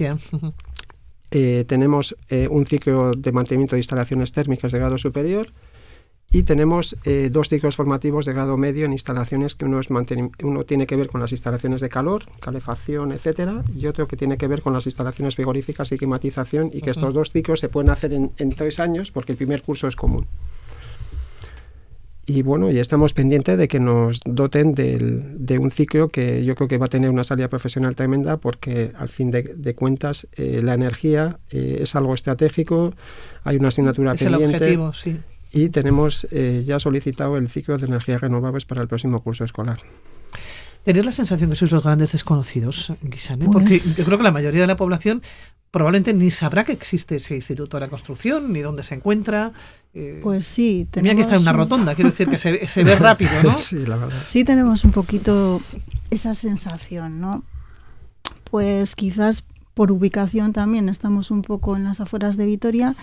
Eh, 1.31 1.65
tenemos 1.69 2.17
eh, 2.31 2.49
un 2.51 2.65
ciclo 2.65 3.13
de 3.13 3.33
mantenimiento 3.33 3.77
de 3.77 3.81
instalaciones 3.81 4.33
térmicas 4.33 4.73
de 4.73 4.79
grado 4.79 4.97
superior 4.97 5.53
y 6.31 6.43
tenemos 6.43 6.97
eh, 7.05 7.29
dos 7.31 7.49
ciclos 7.49 7.77
formativos 7.77 8.25
de 8.25 8.33
grado 8.33 8.57
medio 8.57 8.87
en 8.87 8.93
instalaciones 8.93 9.55
que 9.55 9.65
uno, 9.65 9.81
es 9.81 9.89
uno 9.91 10.65
tiene 10.65 10.87
que 10.87 10.97
ver 10.97 11.09
con 11.09 11.21
las 11.21 11.33
instalaciones 11.33 11.81
de 11.81 11.89
calor, 11.89 12.25
calefacción, 12.41 13.13
etcétera, 13.13 13.63
y 13.75 13.87
otro 13.87 14.07
que 14.09 14.17
tiene 14.17 14.37
que 14.37 14.47
ver 14.47 14.63
con 14.63 14.73
las 14.73 14.87
instalaciones 14.87 15.37
frigoríficas 15.37 15.93
y 15.93 15.99
climatización, 15.99 16.71
y 16.73 16.81
que 16.81 16.91
estos 16.91 17.15
dos 17.15 17.31
ciclos 17.31 17.61
se 17.61 17.69
pueden 17.69 17.91
hacer 17.91 18.13
en, 18.13 18.33
en 18.39 18.51
tres 18.51 18.79
años 18.81 19.11
porque 19.11 19.33
el 19.33 19.39
primer 19.39 19.63
curso 19.63 19.87
es 19.89 19.97
común 19.97 20.27
y 22.29 22.43
bueno, 22.43 22.71
ya 22.71 22.83
estamos 22.83 23.15
pendientes 23.15 23.57
de 23.57 23.69
que 23.69 23.81
nos 23.81 24.21
doten 24.27 24.75
de 24.75 25.59
un 25.59 25.71
ciclo 25.71 26.11
que 26.11 26.45
yo 26.45 26.55
creo 26.57 26.69
que 26.69 26.77
va 26.77 26.85
a 26.85 26.91
tener 26.91 27.09
una 27.09 27.25
salida 27.25 27.49
profesional 27.49 27.97
tremenda 27.97 28.37
porque 28.37 28.93
al 28.99 29.09
fin 29.09 29.31
de, 29.31 29.75
cuentas 29.75 30.29
eh, 30.37 30.61
la 30.63 30.75
energía 30.75 31.39
eh, 31.51 31.79
es 31.81 31.97
algo 31.97 32.13
estratégico, 32.13 32.93
hay 33.45 33.57
una 33.57 33.69
asignatura 33.69 34.15
pendiente. 34.15 34.45
El 34.45 34.55
objetivo, 34.55 34.93
sí. 34.93 35.17
Y 35.53 35.71
tenemos 35.71 36.27
eh, 36.31 36.65
ya 36.67 36.79
solicitado 36.79 37.39
el 37.39 37.49
ciclo 37.49 37.79
de 37.79 37.87
energías 37.87 38.21
renovables 38.21 38.67
para 38.67 38.83
el 38.83 38.89
próximo 38.89 39.23
curso 39.23 39.45
escolar. 39.45 39.79
¿Tenéis 40.85 41.05
la 41.05 41.13
sensación 41.13 41.51
que 41.51 41.57
sois 41.57 41.73
los 41.73 41.85
grandes 41.85 42.13
desconocidos, 42.13 42.93
Guisane? 43.03 43.47
Porque 43.47 43.69
pues 43.69 43.97
yo 43.97 44.05
creo 44.05 44.19
que 44.19 44.25
la 44.25 44.33
mayoría 44.33 44.63
de 44.63 44.67
la 44.67 44.77
población 44.77 45.23
probablemente 45.71 46.15
ni 46.15 46.31
sabrá 46.31 46.65
que 46.65 46.73
existe 46.73 47.17
ese 47.17 47.35
Instituto 47.35 47.77
de 47.77 47.83
la 47.83 47.89
Construcción, 47.89 48.53
ni 48.53 48.61
dónde 48.61 48.83
se 48.83 48.95
encuentra. 48.95 49.53
Eh, 49.93 50.21
pues 50.23 50.47
sí, 50.47 50.87
tenía 50.91 51.15
que 51.15 51.21
estar 51.21 51.37
en 51.37 51.43
una 51.43 51.53
rotonda, 51.53 51.95
quiero 51.95 52.11
decir 52.11 52.29
que 52.29 52.39
se, 52.39 52.67
se, 52.67 52.85
ve 52.85 52.97
rápido, 52.97 53.31
¿no? 53.43 53.59
Sí, 53.59 53.85
la 53.85 53.97
verdad. 53.97 54.23
Sí 54.25 54.45
tenemos 54.45 54.85
un 54.85 54.93
poquito 54.93 55.61
esa 56.11 56.35
sensación, 56.35 57.21
¿no? 57.21 57.45
Pues 58.51 58.97
quizás 58.97 59.45
por 59.75 59.93
ubicación 59.93 60.53
también 60.53 60.89
estamos 60.89 61.31
un 61.31 61.43
poco 61.43 61.77
en 61.77 61.85
las 61.85 62.01
afueras 62.01 62.37
de 62.37 62.47
Vitoria 62.47 62.97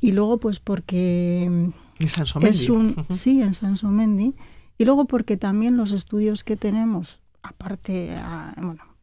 y 0.00 0.12
luego 0.12 0.38
pues 0.38 0.60
porque 0.60 1.72
es 1.98 2.68
un 2.68 3.06
sí 3.10 3.42
en 3.42 3.54
Sansomendi 3.54 4.34
y 4.78 4.84
luego 4.84 5.06
porque 5.06 5.36
también 5.36 5.76
los 5.76 5.92
estudios 5.92 6.44
que 6.44 6.56
tenemos 6.56 7.20
aparte 7.42 8.14
ah, 8.16 8.54
bueno 8.56 8.94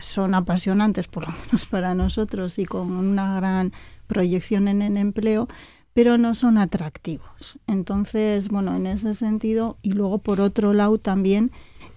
son 0.00 0.34
apasionantes, 0.34 1.08
por 1.08 1.26
lo 1.26 1.32
menos 1.46 1.66
para 1.66 1.94
nosotros, 1.94 2.58
y 2.58 2.66
con 2.66 2.92
una 2.92 3.36
gran 3.36 3.72
proyección 4.06 4.68
en 4.68 4.82
el 4.82 4.96
empleo, 4.96 5.48
pero 5.92 6.18
no 6.18 6.34
son 6.34 6.58
atractivos. 6.58 7.58
Entonces, 7.66 8.48
bueno, 8.48 8.76
en 8.76 8.86
ese 8.86 9.14
sentido, 9.14 9.78
y 9.82 9.90
luego 9.90 10.18
por 10.18 10.40
otro 10.40 10.74
lado 10.74 10.98
también, 10.98 11.50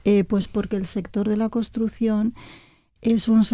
eh, 0.05 0.23
pues 0.23 0.47
porque 0.47 0.77
el 0.77 0.85
sector 0.85 1.27
de 1.27 1.37
la 1.37 1.49
construcción 1.49 2.33
es 3.01 3.27
un, 3.27 3.45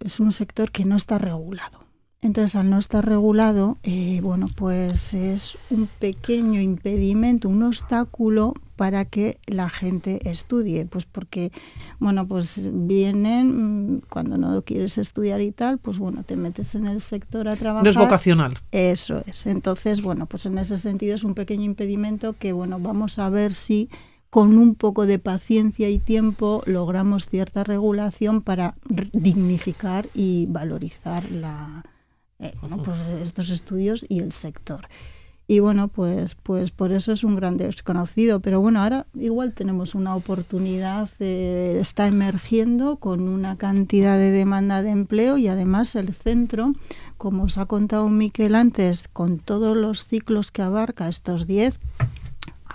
es 0.00 0.20
un 0.20 0.32
sector 0.32 0.72
que 0.72 0.84
no 0.84 0.96
está 0.96 1.18
regulado. 1.18 1.84
Entonces, 2.22 2.54
al 2.54 2.70
no 2.70 2.78
estar 2.78 3.04
regulado, 3.04 3.78
eh, 3.82 4.20
bueno, 4.22 4.46
pues 4.54 5.12
es 5.12 5.58
un 5.70 5.88
pequeño 5.98 6.60
impedimento, 6.60 7.48
un 7.48 7.64
obstáculo 7.64 8.54
para 8.76 9.04
que 9.04 9.38
la 9.46 9.68
gente 9.68 10.20
estudie. 10.30 10.86
Pues 10.86 11.04
porque, 11.04 11.50
bueno, 11.98 12.28
pues 12.28 12.60
vienen, 12.72 13.96
mm, 13.96 14.00
cuando 14.08 14.38
no 14.38 14.62
quieres 14.62 14.98
estudiar 14.98 15.40
y 15.40 15.50
tal, 15.50 15.78
pues 15.78 15.98
bueno, 15.98 16.22
te 16.22 16.36
metes 16.36 16.76
en 16.76 16.86
el 16.86 17.00
sector 17.00 17.48
a 17.48 17.56
trabajar. 17.56 17.82
No 17.82 17.90
es 17.90 17.96
vocacional. 17.96 18.56
Eso 18.70 19.24
es. 19.26 19.46
Entonces, 19.46 20.00
bueno, 20.00 20.26
pues 20.26 20.46
en 20.46 20.58
ese 20.58 20.78
sentido 20.78 21.16
es 21.16 21.24
un 21.24 21.34
pequeño 21.34 21.64
impedimento 21.64 22.34
que, 22.38 22.52
bueno, 22.52 22.78
vamos 22.78 23.18
a 23.18 23.30
ver 23.30 23.52
si 23.52 23.90
con 24.30 24.56
un 24.58 24.76
poco 24.76 25.06
de 25.06 25.18
paciencia 25.18 25.90
y 25.90 25.98
tiempo 25.98 26.62
logramos 26.66 27.28
cierta 27.28 27.64
regulación 27.64 28.42
para 28.42 28.76
dignificar 29.12 30.08
y 30.14 30.46
valorizar 30.46 31.28
la 31.32 31.84
eh, 32.42 32.54
bueno, 32.60 32.82
pues 32.82 33.00
estos 33.22 33.50
estudios 33.50 34.04
y 34.08 34.18
el 34.18 34.32
sector. 34.32 34.88
Y 35.48 35.58
bueno, 35.58 35.88
pues, 35.88 36.34
pues 36.34 36.70
por 36.70 36.92
eso 36.92 37.12
es 37.12 37.24
un 37.24 37.36
gran 37.36 37.56
desconocido. 37.56 38.40
Pero 38.40 38.60
bueno, 38.60 38.80
ahora 38.80 39.06
igual 39.14 39.52
tenemos 39.52 39.94
una 39.94 40.16
oportunidad, 40.16 41.08
eh, 41.20 41.78
está 41.80 42.06
emergiendo 42.06 42.96
con 42.96 43.28
una 43.28 43.56
cantidad 43.56 44.16
de 44.16 44.30
demanda 44.30 44.82
de 44.82 44.90
empleo 44.90 45.38
y 45.38 45.48
además 45.48 45.94
el 45.94 46.14
centro, 46.14 46.72
como 47.18 47.44
os 47.44 47.58
ha 47.58 47.66
contado 47.66 48.08
Miquel 48.08 48.54
antes, 48.54 49.08
con 49.08 49.38
todos 49.38 49.76
los 49.76 50.06
ciclos 50.06 50.52
que 50.52 50.62
abarca 50.62 51.08
estos 51.08 51.46
10, 51.46 51.78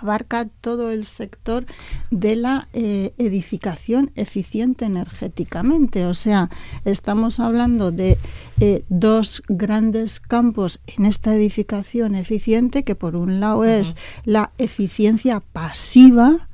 abarca 0.00 0.48
todo 0.60 0.90
el 0.90 1.04
sector 1.04 1.66
de 2.10 2.36
la 2.36 2.68
eh, 2.72 3.12
edificación 3.18 4.10
eficiente 4.14 4.84
energéticamente. 4.84 6.06
O 6.06 6.14
sea, 6.14 6.50
estamos 6.84 7.40
hablando 7.40 7.90
de 7.90 8.18
eh, 8.60 8.84
dos 8.88 9.42
grandes 9.48 10.20
campos 10.20 10.80
en 10.96 11.04
esta 11.04 11.34
edificación 11.34 12.14
eficiente, 12.14 12.84
que 12.84 12.94
por 12.94 13.16
un 13.16 13.40
lado 13.40 13.64
es 13.64 13.96
la 14.24 14.52
eficiencia 14.58 15.40
pasiva, 15.40 16.48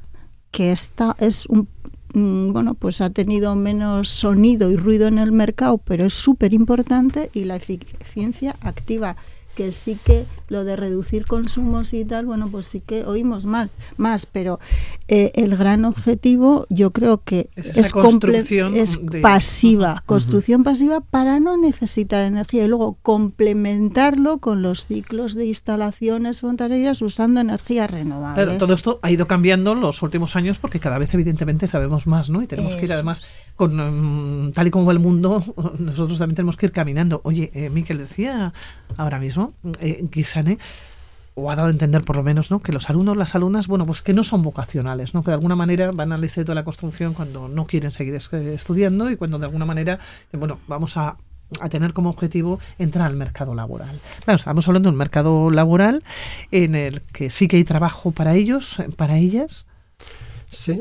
que 0.51 0.73
esta 0.73 1.17
es 1.19 1.47
un 1.47 1.69
bueno, 2.15 2.75
pues 2.75 3.01
ha 3.01 3.11
tenido 3.11 3.57
menos 3.57 4.09
sonido 4.09 4.71
y 4.71 4.77
ruido 4.77 5.09
en 5.09 5.19
el 5.19 5.33
mercado, 5.33 5.79
pero 5.79 6.05
es 6.05 6.15
súper 6.15 6.55
importante, 6.55 7.29
y 7.35 7.45
la 7.45 7.57
eficiencia 7.57 8.55
activa, 8.61 9.17
que 9.57 9.73
sí 9.73 9.99
que 10.05 10.25
lo 10.49 10.65
de 10.65 10.77
reducir 10.77 11.27
consumos 11.27 11.93
y 11.95 12.05
tal, 12.05 12.27
bueno, 12.27 12.49
pues 12.49 12.67
sí 12.67 12.81
que 12.81 13.05
oímos 13.05 13.47
mal, 13.47 13.71
más, 13.97 14.27
pero 14.27 14.61
eh, 15.09 15.33
el 15.35 15.57
gran 15.57 15.85
objetivo 15.85 16.67
yo 16.71 16.91
creo 16.93 17.23
que 17.23 17.51
es, 17.57 17.93
construcción 17.93 18.77
es 18.77 18.99
pasiva, 19.23 20.03
construcción 20.07 20.65
pasiva 20.65 21.01
para 21.01 21.41
no 21.41 21.57
necesitar 21.57 22.25
energía 22.25 22.65
y 22.65 22.69
luego 22.69 22.97
complementarlo 23.03 24.39
con 24.39 24.63
los 24.63 24.87
ciclos 24.87 25.35
de 25.35 25.47
instalaciones 25.47 26.41
fontaneras 26.41 27.03
usando 27.03 27.41
energías 27.41 27.91
renovables. 27.91 28.45
Claro, 28.45 28.59
todo 28.59 28.75
esto 28.75 28.99
ha 29.03 29.11
ido 29.11 29.27
cambiando 29.27 29.73
en 29.73 29.81
los 29.81 30.03
últimos 30.03 30.37
años 30.37 30.59
porque 30.59 30.81
cada 30.81 30.99
vez 30.99 31.13
evidentemente 31.15 31.69
sabemos 31.69 32.07
más, 32.07 32.31
¿no? 32.31 32.43
Y 32.43 32.47
tenemos 32.47 32.77
que 32.77 32.85
ir 32.85 32.93
además 32.93 33.23
con 33.57 34.49
mm, 34.49 34.53
tal 34.53 34.67
y 34.67 34.71
como 34.71 34.87
va 34.87 34.93
el 34.93 34.99
mundo, 34.99 35.45
nosotros 35.79 36.19
también 36.19 36.37
tenemos 36.37 36.57
que 36.57 36.67
ir 36.67 36.73
caminando. 36.73 37.21
Oye, 37.25 37.51
eh, 37.55 37.71
Miquel 37.71 37.99
decía 37.99 38.53
ahora 38.97 39.19
mismo, 39.19 39.53
eh, 39.81 40.05
o 41.35 41.51
ha 41.51 41.57
dado 41.57 41.69
a 41.69 41.71
entender 41.71 42.05
por 42.05 42.17
lo 42.17 42.23
menos, 42.23 42.51
¿no? 42.51 42.61
que 42.61 42.73
los 42.73 42.89
alumnos, 42.89 43.17
las 43.17 43.35
alumnas, 43.35 43.67
bueno, 43.67 43.87
pues 43.87 44.03
que 44.03 44.13
no 44.13 44.23
son 44.23 44.43
vocacionales, 44.43 45.15
¿no? 45.15 45.23
que 45.23 45.31
de 45.31 45.35
alguna 45.35 45.57
manera 45.57 45.91
van 45.91 46.13
al 46.13 46.23
instituto 46.23 46.53
de 46.53 46.57
la 46.57 46.65
construcción 46.65 47.15
cuando 47.15 47.49
no 47.49 47.67
quieren 47.67 47.91
seguir 47.91 48.15
estudiando 48.15 49.11
y 49.11 49.17
cuando 49.17 49.39
de 49.39 49.47
alguna 49.47 49.65
manera, 49.65 49.99
bueno, 50.33 50.59
vamos 50.69 50.97
a 50.97 51.17
a 51.61 51.69
tener 51.69 51.93
como 51.93 52.11
objetivo 52.11 52.59
entrar 52.79 53.07
al 53.07 53.17
mercado 53.17 53.55
laboral. 53.55 54.01
Claro, 54.25 54.37
estamos 54.37 54.67
hablando 54.67 54.89
de 54.89 54.93
un 54.93 54.99
mercado 54.99 55.51
laboral 55.51 56.03
en 56.51 56.75
el 56.75 57.03
que 57.03 57.31
sí 57.31 57.49
que 57.49 57.57
hay 57.57 57.65
trabajo 57.65 58.11
para 58.13 58.35
ellos, 58.35 58.79
para 58.97 59.19
ellas, 59.19 59.67
Sí, 60.57 60.81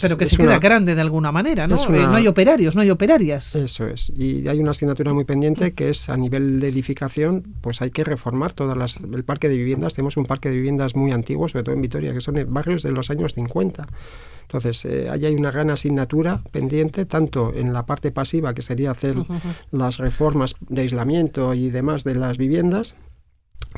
pero 0.00 0.18
que 0.18 0.26
se 0.26 0.36
queda 0.36 0.58
grande 0.58 0.94
de 0.94 1.00
alguna 1.00 1.32
manera, 1.32 1.66
¿no? 1.66 1.76
Eh, 1.76 2.06
no 2.06 2.14
hay 2.14 2.26
operarios, 2.26 2.74
no 2.74 2.82
hay 2.82 2.90
operarias. 2.90 3.56
Eso 3.56 3.86
es. 3.86 4.10
Y 4.10 4.46
hay 4.48 4.58
una 4.60 4.72
asignatura 4.72 5.12
muy 5.12 5.24
pendiente 5.24 5.72
que 5.72 5.90
es 5.90 6.08
a 6.08 6.16
nivel 6.16 6.60
de 6.60 6.68
edificación, 6.68 7.54
pues 7.60 7.80
hay 7.82 7.90
que 7.90 8.04
reformar 8.04 8.52
todas 8.52 8.76
las 8.76 8.98
el 8.98 9.24
parque 9.24 9.48
de 9.48 9.56
viviendas. 9.56 9.94
Tenemos 9.94 10.16
un 10.16 10.26
parque 10.26 10.50
de 10.50 10.56
viviendas 10.56 10.94
muy 10.94 11.12
antiguo, 11.12 11.48
sobre 11.48 11.64
todo 11.64 11.74
en 11.74 11.82
Vitoria, 11.82 12.12
que 12.12 12.20
son 12.20 12.36
barrios 12.48 12.82
de 12.82 12.92
los 12.92 13.10
años 13.10 13.34
50. 13.34 13.86
Entonces, 14.42 14.84
eh, 14.86 15.08
ahí 15.10 15.26
hay 15.26 15.34
una 15.34 15.50
gran 15.50 15.68
asignatura 15.68 16.42
pendiente, 16.50 17.04
tanto 17.04 17.52
en 17.54 17.74
la 17.74 17.84
parte 17.84 18.10
pasiva, 18.12 18.54
que 18.54 18.62
sería 18.62 18.92
hacer 18.92 19.16
las 19.70 19.98
reformas 19.98 20.56
de 20.68 20.82
aislamiento 20.82 21.52
y 21.52 21.68
demás 21.70 22.02
de 22.02 22.14
las 22.14 22.38
viviendas, 22.38 22.96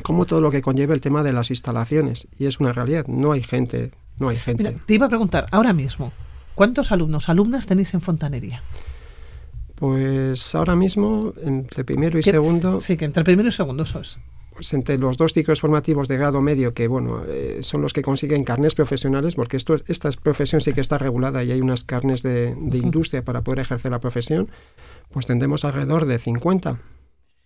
como 0.03 0.27
todo 0.27 0.41
lo 0.41 0.53
que 0.53 0.63
conlleva 0.63 0.95
el 0.95 1.01
tema 1.01 1.25
de 1.25 1.33
las 1.33 1.51
instalaciones. 1.51 2.29
Y 2.39 2.47
es 2.47 2.61
una 2.61 2.73
realidad, 2.73 3.07
no 3.09 3.33
hay 3.33 3.43
gente 3.43 3.91
no 4.21 4.29
hay 4.29 4.37
gente. 4.37 4.77
te 4.87 4.95
iba 4.95 5.07
a 5.07 5.09
preguntar, 5.09 5.47
ahora 5.51 5.73
mismo, 5.73 6.13
¿cuántos 6.55 6.93
alumnos, 6.93 7.29
alumnas 7.29 7.67
tenéis 7.67 7.93
en 7.95 8.01
fontanería? 8.01 8.63
Pues 9.75 10.55
ahora 10.55 10.77
mismo, 10.77 11.33
entre 11.43 11.85
primero 11.85 12.19
y 12.19 12.23
segundo... 12.23 12.79
Sí, 12.81 12.99
que 12.99 13.07
entre 13.07 13.25
primero 13.25 13.49
y 13.49 13.53
segundo 13.53 13.85
eso 13.85 14.01
es. 14.01 14.19
Pues 14.53 14.75
entre 14.75 14.99
los 14.99 15.17
dos 15.17 15.33
ciclos 15.33 15.63
formativos 15.63 16.07
de 16.07 16.19
grado 16.19 16.43
medio, 16.43 16.75
que 16.75 16.87
bueno, 16.87 17.25
eh, 17.27 17.61
son 17.63 17.81
los 17.81 17.95
que 17.95 18.03
consiguen 18.03 18.45
carnes 18.45 18.75
profesionales, 18.75 19.37
porque 19.37 19.57
esto, 19.57 19.77
esta 19.87 20.11
profesión 20.11 20.61
sí 20.61 20.75
que 20.75 20.83
está 20.83 20.99
regulada 20.99 21.43
y 21.43 21.51
hay 21.51 21.63
unas 21.63 21.83
carnes 21.83 22.23
de, 22.23 22.55
industria 22.75 23.25
para 23.25 23.41
poder 23.41 23.61
ejercer 23.61 23.91
la 23.91 24.01
profesión, 24.01 24.51
pues 25.11 25.25
tendremos 25.25 25.65
alrededor 25.65 26.05
de 26.05 26.19
50. 26.19 26.79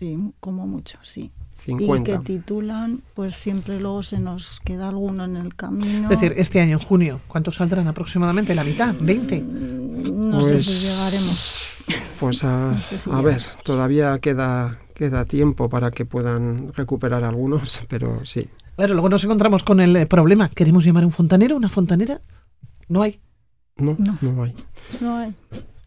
Sí, 0.00 0.18
como 0.40 0.66
mucho, 0.66 0.98
sí. 1.02 1.30
Y 1.66 2.02
que 2.02 2.18
titulan, 2.18 3.00
pues 3.14 3.34
siempre 3.34 3.80
luego 3.80 4.02
se 4.02 4.18
nos 4.18 4.60
queda 4.60 4.88
alguno 4.88 5.24
en 5.24 5.36
el 5.36 5.54
camino. 5.54 6.04
Es 6.04 6.20
decir, 6.20 6.34
este 6.36 6.60
año, 6.60 6.74
en 6.74 6.84
junio, 6.84 7.20
¿cuántos 7.26 7.56
saldrán 7.56 7.88
aproximadamente? 7.88 8.54
¿La 8.54 8.64
mitad? 8.64 8.94
¿20? 8.94 9.42
Mm, 9.42 10.28
no 10.28 10.42
sé 10.42 10.58
si 10.58 10.64
pues, 10.64 10.82
llegaremos. 10.82 11.58
Pues 12.20 12.44
a, 12.44 13.20
ver, 13.22 13.42
todavía 13.64 14.18
queda, 14.18 14.78
queda 14.94 15.24
tiempo 15.24 15.68
para 15.68 15.90
que 15.90 16.04
puedan 16.04 16.72
recuperar 16.72 17.24
algunos, 17.24 17.80
pero 17.88 18.24
sí. 18.24 18.48
Claro, 18.76 18.94
luego 18.94 19.08
nos 19.08 19.24
encontramos 19.24 19.62
con 19.62 19.80
el 19.80 19.96
eh, 19.96 20.06
problema. 20.06 20.48
¿Queremos 20.48 20.84
llamar 20.84 21.04
a 21.04 21.06
un 21.06 21.12
fontanero, 21.12 21.56
una 21.56 21.68
fontanera? 21.68 22.20
No 22.88 23.02
hay. 23.02 23.20
No, 23.76 23.96
no, 23.98 24.18
no 24.20 24.44
hay. 24.44 24.54
No 25.00 25.16
hay. 25.16 25.34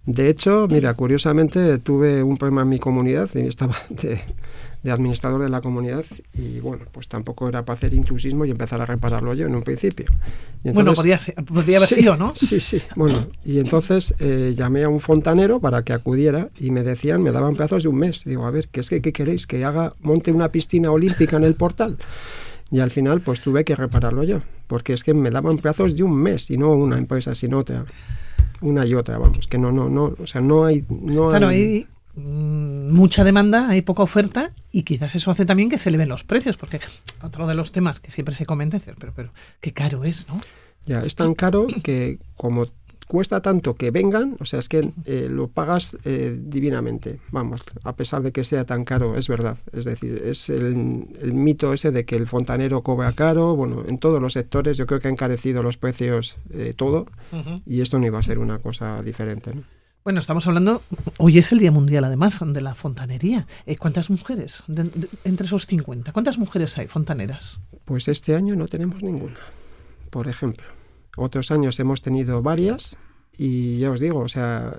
De 0.08 0.30
hecho, 0.30 0.70
mira, 0.72 0.94
curiosamente 0.94 1.80
tuve 1.80 2.24
un 2.24 2.38
problema 2.38 2.62
en 2.62 2.70
mi 2.70 2.80
comunidad 2.80 3.30
y 3.36 3.42
estaba 3.42 3.76
de, 3.90 4.22
administrador 4.90 5.42
de 5.42 5.50
la 5.50 5.60
comunidad 5.60 6.06
y 6.34 6.62
bueno, 6.62 6.86
pues 6.94 7.10
tampoco 7.10 7.50
era 7.50 7.66
para 7.66 7.76
hacer 7.76 7.94
intrusismo 7.94 8.46
y 8.46 8.52
empezar 8.52 8.80
a 8.80 8.86
repararlo 8.86 9.34
yo 9.34 9.48
en 9.48 9.54
un 9.54 9.64
principio. 9.64 10.06
bueno, 10.64 10.94
podía, 10.94 11.20
haber 11.52 11.80
sido, 11.88 12.16
¿no? 12.16 12.34
Sí, 12.36 12.62
sí. 12.62 12.82
Bueno, 12.96 13.28
y 13.44 13.60
entonces 13.60 14.16
eh, 14.20 14.54
llamé 14.56 14.86
a 14.86 14.90
un 14.90 15.02
fontanero 15.02 15.60
para 15.60 15.84
que 15.84 15.92
acudiera 15.92 16.48
y 16.58 16.72
me 16.72 16.84
decían, 16.84 17.22
me 17.22 17.34
daban 17.34 17.58
plazos 17.58 17.84
de 17.84 17.90
un 17.90 17.98
mes. 17.98 18.24
Digo, 18.24 18.46
a 18.46 18.52
ver, 18.52 18.70
¿qué 18.70 18.80
es 18.80 18.90
que 18.90 19.02
qué 19.02 19.12
queréis? 19.12 19.46
¿Que 19.46 19.66
haga, 19.66 19.94
monte 20.00 20.32
una 20.32 20.54
piscina 20.54 20.90
olímpica 20.90 21.36
en 21.36 21.44
el 21.44 21.56
portal? 21.56 21.98
Y 22.72 22.80
al 22.80 22.92
final, 22.92 23.20
pues 23.20 23.42
tuve 23.42 23.66
que 23.66 23.76
repararlo 23.76 24.24
yo, 24.24 24.40
porque 24.68 24.94
es 24.94 25.04
que 25.04 25.14
me 25.14 25.32
daban 25.32 25.58
plazos 25.58 25.98
de 25.98 26.04
un 26.04 26.16
mes 26.16 26.50
y 26.50 26.58
no 26.58 26.72
una 26.72 26.98
empresa, 26.98 27.36
sino 27.36 27.60
otra 27.60 27.84
una 28.62 28.86
y 28.86 28.94
otra, 28.94 29.18
vamos, 29.18 29.48
que 29.48 29.58
no, 29.58 29.72
no, 29.72 29.90
no, 29.90 30.14
o 30.22 30.28
sea, 30.28 30.42
no 30.42 30.66
hay... 30.66 30.86
No 30.90 31.30
claro, 31.30 31.48
hay, 31.48 31.88
mm, 32.16 32.92
mucha 32.92 33.24
demanda, 33.24 33.70
hay 33.70 33.82
poca 33.82 34.04
oferta 34.04 34.52
y 34.72 34.84
quizás 34.84 35.16
eso 35.16 35.32
hace 35.32 35.46
también 35.46 35.70
que 35.70 35.78
se 35.78 35.90
eleven 35.90 36.10
los 36.10 36.24
precios, 36.24 36.58
porque 36.58 36.80
otro 37.22 37.48
de 37.48 37.56
los 37.56 37.72
temas 37.72 38.00
que 38.00 38.12
siempre 38.12 38.36
se 38.36 38.46
comenta 38.46 38.78
es, 38.78 38.84
pero, 38.98 39.14
pero 39.16 39.30
qué 39.62 39.74
caro 39.74 40.04
es, 40.04 40.28
¿no? 40.28 40.42
Ya, 40.86 41.02
es 41.02 41.16
tan 41.16 41.36
caro 41.36 41.68
que 41.84 42.20
como 42.38 42.68
cuesta 43.08 43.42
tanto 43.42 43.76
que 43.76 43.90
vengan, 43.90 44.36
o 44.40 44.46
sea, 44.46 44.60
es 44.60 44.70
que 44.70 44.92
eh, 45.06 45.28
lo 45.30 45.48
pagas 45.48 45.98
eh, 46.04 46.38
divinamente, 46.40 47.20
vamos, 47.32 47.64
a 47.84 47.96
pesar 47.96 48.22
de 48.22 48.32
que 48.32 48.44
sea 48.44 48.66
tan 48.66 48.84
caro, 48.84 49.18
es 49.18 49.28
verdad. 49.28 49.58
Es 49.72 49.86
decir, 49.86 50.22
es 50.26 50.50
el, 50.50 50.76
mito 51.34 51.74
ese 51.74 51.92
de 51.92 52.06
que 52.06 52.16
el 52.16 52.28
fontanero 52.28 52.84
cobra 52.84 53.14
caro, 53.14 53.56
bueno, 53.56 53.84
en 53.88 53.98
todos 53.98 54.22
los 54.22 54.34
sectores 54.34 54.78
yo 54.78 54.86
creo 54.86 55.00
que 55.00 55.08
ha 55.08 55.12
encarecido 55.12 55.64
los 55.64 55.78
precios 55.78 56.38
eh, 56.52 56.74
todo 56.76 57.08
y 57.66 57.82
esto 57.82 57.98
no 57.98 58.06
iba 58.06 58.20
a 58.20 58.24
ser 58.24 58.40
una 58.40 58.60
cosa 58.60 59.02
diferente. 59.02 59.52
Bueno, 60.04 60.22
estamos 60.22 60.48
hablando, 60.48 60.82
hoy 61.18 61.38
es 61.38 61.52
el 61.52 61.60
Día 61.60 61.72
Mundial 61.72 62.06
además 62.06 62.40
de 62.42 62.62
la 62.62 62.76
fontanería. 62.76 63.46
¿Cuántas 63.80 64.10
mujeres, 64.10 64.64
entre 65.26 65.46
esos 65.46 65.66
50, 65.66 66.14
cuántas 66.14 66.38
mujeres 66.38 66.78
hay 66.78 66.88
fontaneras? 66.88 67.60
Pues 67.84 68.08
este 68.08 68.36
año 68.36 68.56
no 68.56 68.68
tenemos 68.68 69.04
ninguna, 69.04 69.40
por 70.10 70.30
ejemplo. 70.30 70.66
Otros 71.18 71.52
años 71.52 71.80
hemos 71.80 72.02
tenido 72.02 72.42
varias 72.42 72.98
y 73.38 73.80
ya 73.80 73.92
os 73.92 74.00
digo, 74.00 74.20
o 74.20 74.28
sea, 74.30 74.74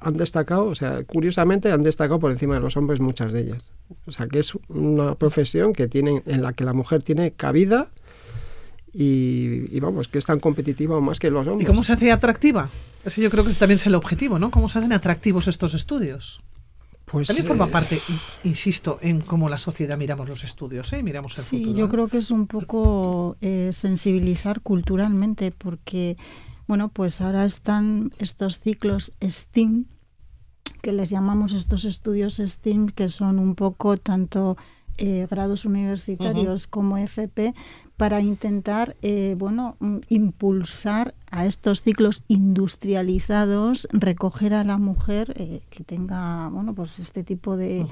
han 0.00 0.16
destacado, 0.16 0.66
o 0.66 0.74
sea, 0.74 1.02
curiosamente 1.04 1.72
han 1.72 1.82
destacado 1.82 2.20
por 2.20 2.30
encima 2.30 2.54
de 2.54 2.60
los 2.60 2.76
hombres 2.76 3.00
muchas 3.00 3.32
de 3.32 3.40
ellas. 3.40 3.72
O 4.06 4.12
sea, 4.12 4.28
que 4.28 4.38
es 4.38 4.52
una 4.68 5.16
profesión 5.16 5.72
que 5.72 5.88
tiene, 5.88 6.22
en 6.26 6.42
la 6.42 6.52
que 6.52 6.64
la 6.64 6.74
mujer 6.74 7.02
tiene 7.02 7.32
cabida 7.32 7.88
y, 8.92 9.80
vamos, 9.80 10.08
que 10.08 10.18
es 10.18 10.26
tan 10.26 10.38
competitiva 10.38 10.96
o 10.96 11.00
más 11.00 11.18
que 11.18 11.30
los 11.30 11.46
hombres. 11.46 11.64
¿Y 11.64 11.66
cómo 11.66 11.82
se 11.82 11.94
hace 11.94 12.12
atractiva? 12.12 12.68
Ese 13.04 13.22
yo 13.22 13.30
creo 13.30 13.44
que 13.44 13.52
también 13.54 13.76
es 13.76 13.86
el 13.86 13.94
objetivo, 13.94 14.38
¿no? 14.38 14.50
¿Cómo 14.50 14.68
se 14.68 14.78
hacen 14.78 14.92
atractivos 14.92 15.48
estos 15.48 15.74
estudios? 15.74 16.40
Pues, 17.10 17.28
También 17.28 17.46
forma 17.46 17.66
eh, 17.66 17.70
parte, 17.70 18.00
insisto, 18.44 18.98
en 19.00 19.20
cómo 19.20 19.48
la 19.48 19.58
sociedad 19.58 19.96
miramos 19.96 20.28
los 20.28 20.44
estudios, 20.44 20.92
¿eh? 20.92 21.02
miramos 21.02 21.38
el 21.38 21.44
sí, 21.44 21.74
yo 21.74 21.88
creo 21.88 22.08
que 22.08 22.18
es 22.18 22.30
un 22.30 22.46
poco 22.46 23.36
eh, 23.40 23.70
sensibilizar 23.72 24.60
culturalmente, 24.60 25.50
porque, 25.50 26.16
bueno, 26.66 26.90
pues 26.90 27.20
ahora 27.20 27.44
están 27.44 28.12
estos 28.18 28.60
ciclos 28.60 29.12
STEAM, 29.22 29.86
que 30.82 30.92
les 30.92 31.10
llamamos 31.10 31.54
estos 31.54 31.84
estudios 31.84 32.36
STEAM, 32.36 32.88
que 32.88 33.08
son 33.08 33.38
un 33.38 33.54
poco 33.54 33.96
tanto 33.96 34.56
eh, 34.98 35.26
grados 35.30 35.64
universitarios 35.64 36.66
como 36.66 36.98
FP 36.98 37.54
para 37.98 38.20
intentar 38.20 38.96
eh, 39.02 39.34
bueno 39.36 39.76
mm, 39.80 39.98
impulsar 40.08 41.14
a 41.30 41.44
estos 41.44 41.82
ciclos 41.82 42.22
industrializados 42.28 43.88
recoger 43.92 44.54
a 44.54 44.64
la 44.64 44.78
mujer 44.78 45.34
eh, 45.36 45.60
que 45.68 45.84
tenga 45.84 46.48
bueno 46.48 46.74
pues 46.74 47.00
este 47.00 47.24
tipo 47.24 47.56
de 47.56 47.84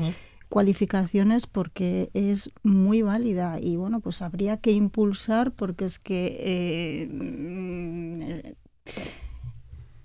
cualificaciones 0.48 1.48
porque 1.48 2.08
es 2.14 2.52
muy 2.62 3.02
válida 3.02 3.58
y 3.60 3.76
bueno 3.76 3.98
pues 3.98 4.22
habría 4.22 4.58
que 4.58 4.70
impulsar 4.70 5.50
porque 5.50 5.84
es 5.84 5.98
que 5.98 7.08
mm, 7.10 7.35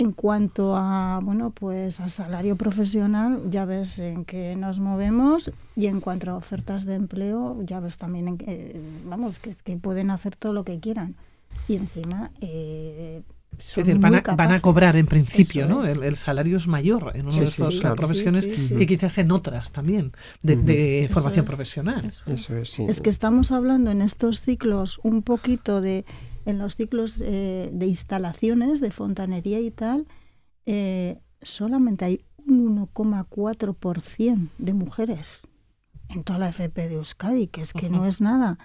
en 0.02 0.14
cuanto 0.14 0.76
a 0.76 1.20
bueno 1.22 1.52
pues 1.52 2.00
a 2.00 2.10
salario 2.10 2.56
profesional, 2.56 3.40
ya 3.50 3.66
ves 3.66 4.00
en 4.00 4.26
qué 4.26 4.56
nos 4.56 4.80
movemos 4.80 5.52
y 5.76 5.86
en 5.86 6.02
cuanto 6.02 6.32
a 6.32 6.36
ofertas 6.36 6.86
de 6.86 6.96
empleo, 6.96 7.62
ya 7.64 7.80
ves 7.80 7.98
también 7.98 8.28
en 8.28 8.38
que, 8.38 8.82
vamos 9.06 9.38
que 9.38 9.52
es 9.52 9.62
que 9.62 9.78
pueden 9.78 10.10
hacer 10.10 10.36
todo 10.36 10.54
lo 10.54 10.64
que 10.64 10.80
quieran. 10.80 11.16
Y 11.68 11.76
encima 11.76 12.32
eh, 12.42 13.22
decir, 13.58 14.00
van 14.00 14.52
a, 14.52 14.60
cobrar 14.60 14.98
en 14.98 15.06
principio, 15.06 15.68
¿no? 15.68 15.86
El, 15.86 16.16
salario 16.16 16.58
es 16.58 16.68
mayor 16.68 17.12
en 17.14 17.28
una 17.28 17.38
de 17.38 17.44
estas 17.44 17.76
profesiones 17.76 18.48
que 18.48 18.88
quizás 18.88 19.20
en 19.20 19.32
otras 19.32 19.72
también 19.72 20.14
de, 20.42 21.08
formación 21.14 21.46
profesional. 21.46 22.06
Eso 22.08 22.58
es, 22.58 22.80
es 22.80 23.02
que 23.02 23.10
estamos 23.12 23.52
hablando 23.52 23.92
en 23.92 24.02
estos 24.02 24.42
ciclos 24.42 25.00
un 25.04 25.22
poquito 25.22 25.80
de 25.80 26.06
en 26.46 26.58
los 26.58 26.76
ciclos 26.76 27.22
eh, 27.24 27.70
de 27.72 27.86
instalaciones 27.88 28.82
de 28.82 28.92
fontanería 28.92 29.60
y 29.60 29.72
tal, 29.72 30.08
eh, 30.66 31.20
solamente 31.42 32.06
hay 32.06 32.26
un 32.48 32.88
1,4% 32.88 34.50
de 34.58 34.74
mujeres 34.74 35.44
en 36.10 36.24
toda 36.24 36.40
la 36.40 36.50
FP 36.50 36.90
de 36.90 36.96
Euskadi, 36.96 37.48
que 37.48 37.62
es 37.62 37.74
que 37.74 37.90
no 37.90 38.06
es 38.06 38.22
nada. 38.22 38.58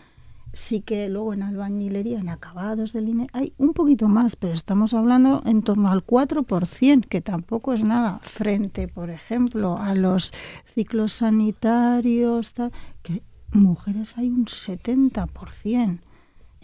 Sí 0.53 0.81
que 0.81 1.09
luego 1.09 1.35
en 1.35 1.43
albañilería, 1.43 2.19
en 2.19 2.29
acabados 2.29 2.93
de 2.93 3.03
línea, 3.03 3.27
hay 3.33 3.53
un 3.59 3.73
poquito 3.73 4.09
más, 4.09 4.37
pero 4.37 4.55
estamos 4.55 4.95
hablando 4.95 5.43
en 5.45 5.63
torno 5.63 5.91
al 5.91 6.05
4%, 6.05 7.07
que 7.07 7.21
tampoco 7.21 7.73
es 7.73 7.85
nada, 7.85 8.21
frente, 8.23 8.89
por 8.89 9.11
ejemplo, 9.11 9.77
a 9.79 9.95
los 9.95 10.33
ciclos 10.75 11.15
sanitarios, 11.15 12.55
que 13.03 13.23
mujeres 13.53 14.17
hay 14.17 14.31
un 14.31 14.47
70%. 14.47 16.01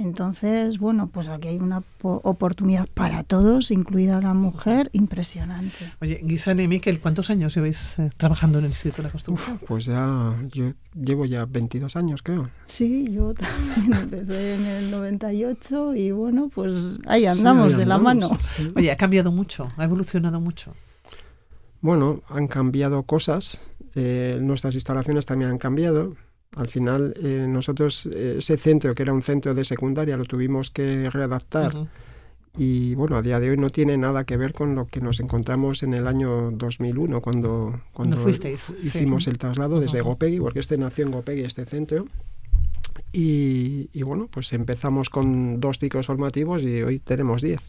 Entonces, 0.02 0.78
bueno, 0.78 1.06
pues 1.06 1.28
aquí 1.28 1.48
hay 1.48 1.58
una 1.58 1.82
oportunidad 2.00 2.88
para 2.92 3.22
todos, 3.22 3.70
incluida 3.70 4.20
la 4.20 4.34
mujer, 4.34 4.90
impresionante. 4.92 5.92
Oye, 6.00 6.20
Guisane 6.24 6.64
y 6.64 6.68
Miquel, 6.68 7.00
¿cuántos 7.00 7.30
años 7.30 7.54
lleváis 7.54 7.98
eh, 8.00 8.10
trabajando 8.16 8.58
en 8.58 8.64
el 8.64 8.70
Instituto 8.72 9.02
de 9.02 9.08
la 9.08 9.12
Construcción? 9.12 9.60
pues 9.66 9.84
ya, 9.84 10.36
yo 10.52 10.72
llevo 11.00 11.24
ya 11.24 11.44
22 11.44 11.94
años, 11.94 12.22
creo. 12.22 12.50
Sí, 12.66 13.12
yo 13.12 13.32
también 13.34 14.02
empecé 14.02 14.54
en 14.56 14.66
el 14.66 14.90
98 14.90 15.94
y 15.94 16.10
bueno, 16.10 16.50
pues 16.52 16.74
ahí 17.06 17.26
andamos 17.26 17.76
de 17.76 17.86
la 17.86 17.98
mano. 17.98 18.36
Oye, 18.74 18.90
ha 18.90 18.96
cambiado 18.96 19.30
mucho, 19.30 19.68
ha 19.76 19.84
evolucionado 19.84 20.40
mucho. 20.40 20.74
Bueno, 21.80 22.22
han 22.28 22.48
cambiado 22.48 23.04
cosas, 23.04 23.62
eh, 23.94 24.38
nuestras 24.40 24.74
instalaciones 24.74 25.26
también 25.26 25.52
han 25.52 25.58
cambiado 25.58 26.16
al 26.56 26.68
final, 26.68 27.14
eh, 27.22 27.46
nosotros 27.48 28.06
eh, 28.12 28.36
ese 28.38 28.56
centro, 28.56 28.94
que 28.94 29.02
era 29.02 29.12
un 29.12 29.22
centro 29.22 29.54
de 29.54 29.64
secundaria, 29.64 30.16
lo 30.16 30.24
tuvimos 30.24 30.70
que 30.70 31.08
readaptar. 31.10 31.72
Y 32.58 32.94
bueno, 32.94 33.16
a 33.16 33.22
día 33.22 33.40
de 33.40 33.48
hoy 33.48 33.56
no 33.56 33.70
tiene 33.70 33.96
nada 33.96 34.24
que 34.24 34.36
ver 34.36 34.52
con 34.52 34.74
lo 34.74 34.86
que 34.86 35.00
nos 35.00 35.20
encontramos 35.20 35.82
en 35.82 35.94
el 35.94 36.06
año 36.06 36.50
2001, 36.50 37.22
cuando, 37.22 37.80
cuando 37.94 38.28
hicimos 38.28 39.26
el 39.26 39.38
traslado 39.38 39.80
desde 39.80 40.02
Gopegui, 40.02 40.38
porque 40.38 40.60
este 40.60 40.76
nació 40.76 41.06
en 41.06 41.12
Gopegui, 41.12 41.42
este 41.42 41.64
centro. 41.64 42.06
Y, 43.10 43.88
y, 43.94 44.02
bueno, 44.02 44.28
pues 44.30 44.52
empezamos 44.52 45.08
con 45.08 45.60
dos 45.60 45.78
ciclos 45.78 46.06
formativos 46.06 46.62
y 46.62 46.82
hoy 46.82 46.98
tenemos 46.98 47.40
diez. 47.40 47.62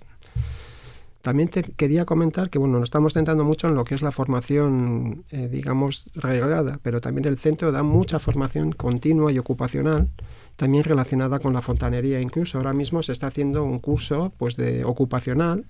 También 1.24 1.48
te 1.48 1.64
quería 1.64 2.04
comentar 2.04 2.50
que 2.50 2.60
bueno, 2.60 2.80
nos 2.80 2.88
estamos 2.88 3.14
centrando 3.14 3.46
mucho 3.46 3.70
en 3.70 3.76
lo 3.76 3.86
que 3.86 3.96
es 3.96 4.02
la 4.02 4.12
formación, 4.12 5.24
eh, 5.32 5.48
digamos, 5.50 6.12
reglada, 6.16 6.80
pero 6.84 7.00
también 7.00 7.26
el 7.26 7.38
centro 7.38 7.72
da 7.72 7.82
mucha 7.82 8.20
formación 8.20 8.74
continua 8.74 9.32
y 9.32 9.40
ocupacional, 9.40 10.10
también 10.58 10.84
relacionada 10.84 11.40
con 11.40 11.54
la 11.54 11.62
fontanería. 11.62 12.20
Incluso 12.20 12.58
ahora 12.58 12.74
mismo 12.74 13.02
se 13.04 13.14
está 13.14 13.28
haciendo 13.28 13.64
un 13.64 13.80
curso 13.80 14.34
pues, 14.38 14.58
de 14.58 14.84
ocupacional, 14.84 15.64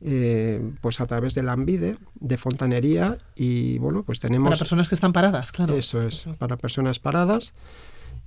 eh, 0.00 0.62
pues 0.80 1.00
a 1.00 1.06
través 1.06 1.34
del 1.34 1.48
AMBIDE, 1.48 1.96
de 2.14 2.38
fontanería, 2.38 3.18
y 3.34 3.78
bueno, 3.78 4.04
pues 4.04 4.20
tenemos... 4.20 4.50
Para 4.50 4.58
personas 4.58 4.88
que 4.88 4.94
están 4.94 5.12
paradas, 5.12 5.50
claro. 5.50 5.74
Eso 5.74 6.02
es, 6.02 6.28
para 6.38 6.56
personas 6.56 7.00
paradas. 7.00 7.52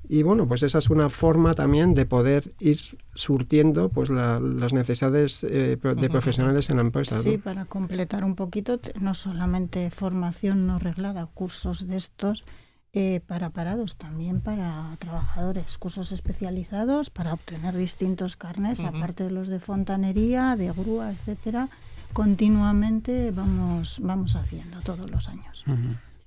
Y 0.10 0.24
bueno, 0.24 0.48
pues 0.48 0.63
esa 0.63 0.78
es 0.78 0.89
una 0.89 1.10
forma 1.10 1.54
también 1.54 1.93
de 1.93 2.06
poder 2.06 2.54
ir 2.60 2.78
surtiendo 3.13 3.89
pues 3.89 4.10
las 4.10 4.74
necesidades 4.74 5.43
eh, 5.43 5.78
de 5.78 6.10
profesionales 6.10 6.70
en 6.70 6.78
la 6.78 6.82
empresa. 6.84 7.22
Sí, 7.22 7.38
para 7.38 7.65
completar 7.65 8.24
un 8.24 8.36
poquito, 8.36 8.80
no 9.00 9.13
solamente 9.13 9.89
formación 9.91 10.65
no 10.67 10.80
reglada, 10.80 11.26
cursos 11.26 11.88
de 11.88 11.98
estos 11.98 12.46
eh, 12.93 13.22
para 13.28 13.50
parados, 13.50 13.98
también 13.98 14.39
para 14.39 14.96
trabajadores, 15.00 15.78
cursos 15.78 16.12
especializados 16.12 17.10
para 17.10 17.34
obtener 17.34 17.76
distintos 17.76 18.36
carnes, 18.38 18.80
aparte 18.80 19.26
de 19.26 19.32
los 19.32 19.50
de 19.50 19.60
fontanería, 19.60 20.56
de 20.56 20.72
grúa, 20.72 21.12
etcétera, 21.12 21.70
continuamente 22.13 23.32
vamos, 23.32 24.00
vamos 24.02 24.36
haciendo 24.36 24.80
todos 24.82 25.12
los 25.12 25.28
años. 25.28 25.65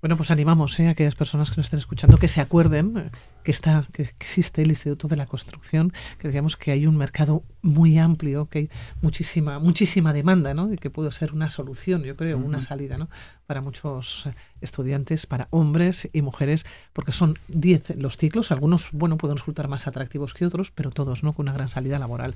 Bueno, 0.01 0.17
pues 0.17 0.31
animamos 0.31 0.81
¿eh? 0.81 0.89
a 0.89 0.91
aquellas 0.93 1.15
personas 1.15 1.51
que 1.51 1.59
nos 1.59 1.67
estén 1.67 1.79
escuchando 1.79 2.17
que 2.17 2.29
se 2.29 2.41
acuerden 2.41 3.11
que 3.45 3.51
está, 3.51 3.87
que 3.93 4.03
existe 4.03 4.63
el 4.63 4.71
Instituto 4.71 5.09
de 5.09 5.17
la 5.17 5.27
Construcción, 5.27 5.93
que 6.19 6.29
decíamos 6.29 6.57
que 6.57 6.71
hay 6.73 6.87
un 6.87 6.97
mercado 6.97 7.43
muy 7.61 7.99
amplio, 7.99 8.47
que 8.47 8.59
hay 8.61 8.71
muchísima, 9.03 9.59
muchísima 9.59 10.15
demanda, 10.15 10.55
¿no? 10.55 10.73
Y 10.73 10.79
que 10.79 10.89
puede 10.89 11.13
ser 11.13 11.35
una 11.35 11.51
solución, 11.51 12.03
yo 12.03 12.17
creo, 12.17 12.39
una 12.39 12.63
salida, 12.63 12.97
¿no? 12.97 13.11
Para 13.47 13.61
muchos 13.61 14.27
estudiantes, 14.63 15.27
para 15.27 15.49
hombres 15.51 16.09
y 16.15 16.23
mujeres, 16.23 16.65
porque 16.95 17.13
son 17.13 17.39
10 17.49 17.97
los 17.97 18.17
ciclos, 18.17 18.53
algunos, 18.53 18.91
bueno, 18.93 19.19
pueden 19.19 19.37
resultar 19.37 19.69
más 19.69 19.87
atractivos 19.87 20.33
que 20.33 20.47
otros, 20.47 20.71
pero 20.71 20.91
todos, 20.91 21.23
¿no? 21.23 21.35
Con 21.35 21.45
una 21.45 21.53
gran 21.53 21.69
salida 21.69 21.99
laboral. 21.99 22.35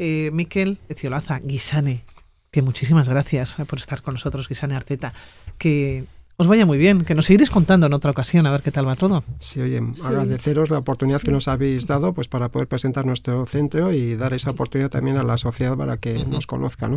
Eh, 0.00 0.30
Miquel 0.32 0.78
Eciolaza, 0.88 1.38
Guisane, 1.38 2.04
que 2.50 2.62
muchísimas 2.62 3.08
gracias 3.08 3.56
por 3.68 3.78
estar 3.78 4.02
con 4.02 4.14
nosotros, 4.14 4.48
Guisane 4.48 4.74
Arteta, 4.74 5.12
que 5.58 6.06
os 6.36 6.46
vaya 6.46 6.66
muy 6.66 6.78
bien, 6.78 7.02
que 7.02 7.14
nos 7.14 7.26
seguiréis 7.26 7.50
contando 7.50 7.86
en 7.86 7.92
otra 7.92 8.10
ocasión 8.10 8.46
a 8.46 8.50
ver 8.50 8.62
qué 8.62 8.72
tal 8.72 8.88
va 8.88 8.96
todo. 8.96 9.22
Sí, 9.38 9.60
oye, 9.60 9.80
agradeceros 10.04 10.70
la 10.70 10.78
oportunidad 10.78 11.22
que 11.22 11.30
nos 11.30 11.48
habéis 11.48 11.86
dado 11.86 12.12
pues 12.12 12.28
para 12.28 12.48
poder 12.48 12.68
presentar 12.68 13.06
nuestro 13.06 13.46
centro 13.46 13.92
y 13.92 14.16
dar 14.16 14.34
esa 14.34 14.50
oportunidad 14.50 14.90
también 14.90 15.16
a 15.16 15.22
la 15.22 15.36
sociedad 15.36 15.76
para 15.76 15.96
que 15.98 16.24
nos 16.24 16.46
conozca, 16.46 16.88
¿no? 16.88 16.96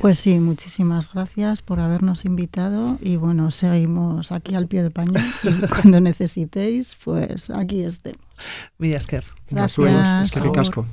Pues 0.00 0.18
sí, 0.18 0.38
muchísimas 0.38 1.12
gracias 1.12 1.62
por 1.62 1.80
habernos 1.80 2.24
invitado 2.24 2.98
y 3.00 3.16
bueno, 3.16 3.50
seguimos 3.50 4.32
aquí 4.32 4.54
al 4.54 4.66
pie 4.66 4.82
de 4.82 4.90
paño 4.90 5.20
y 5.42 5.66
cuando 5.68 6.00
necesitéis, 6.00 6.96
pues 7.02 7.50
aquí 7.50 7.82
estemos. 7.82 8.20
Gracias. 8.78 9.34
Gracias. 9.50 10.22
Es 10.22 10.32
que 10.32 10.84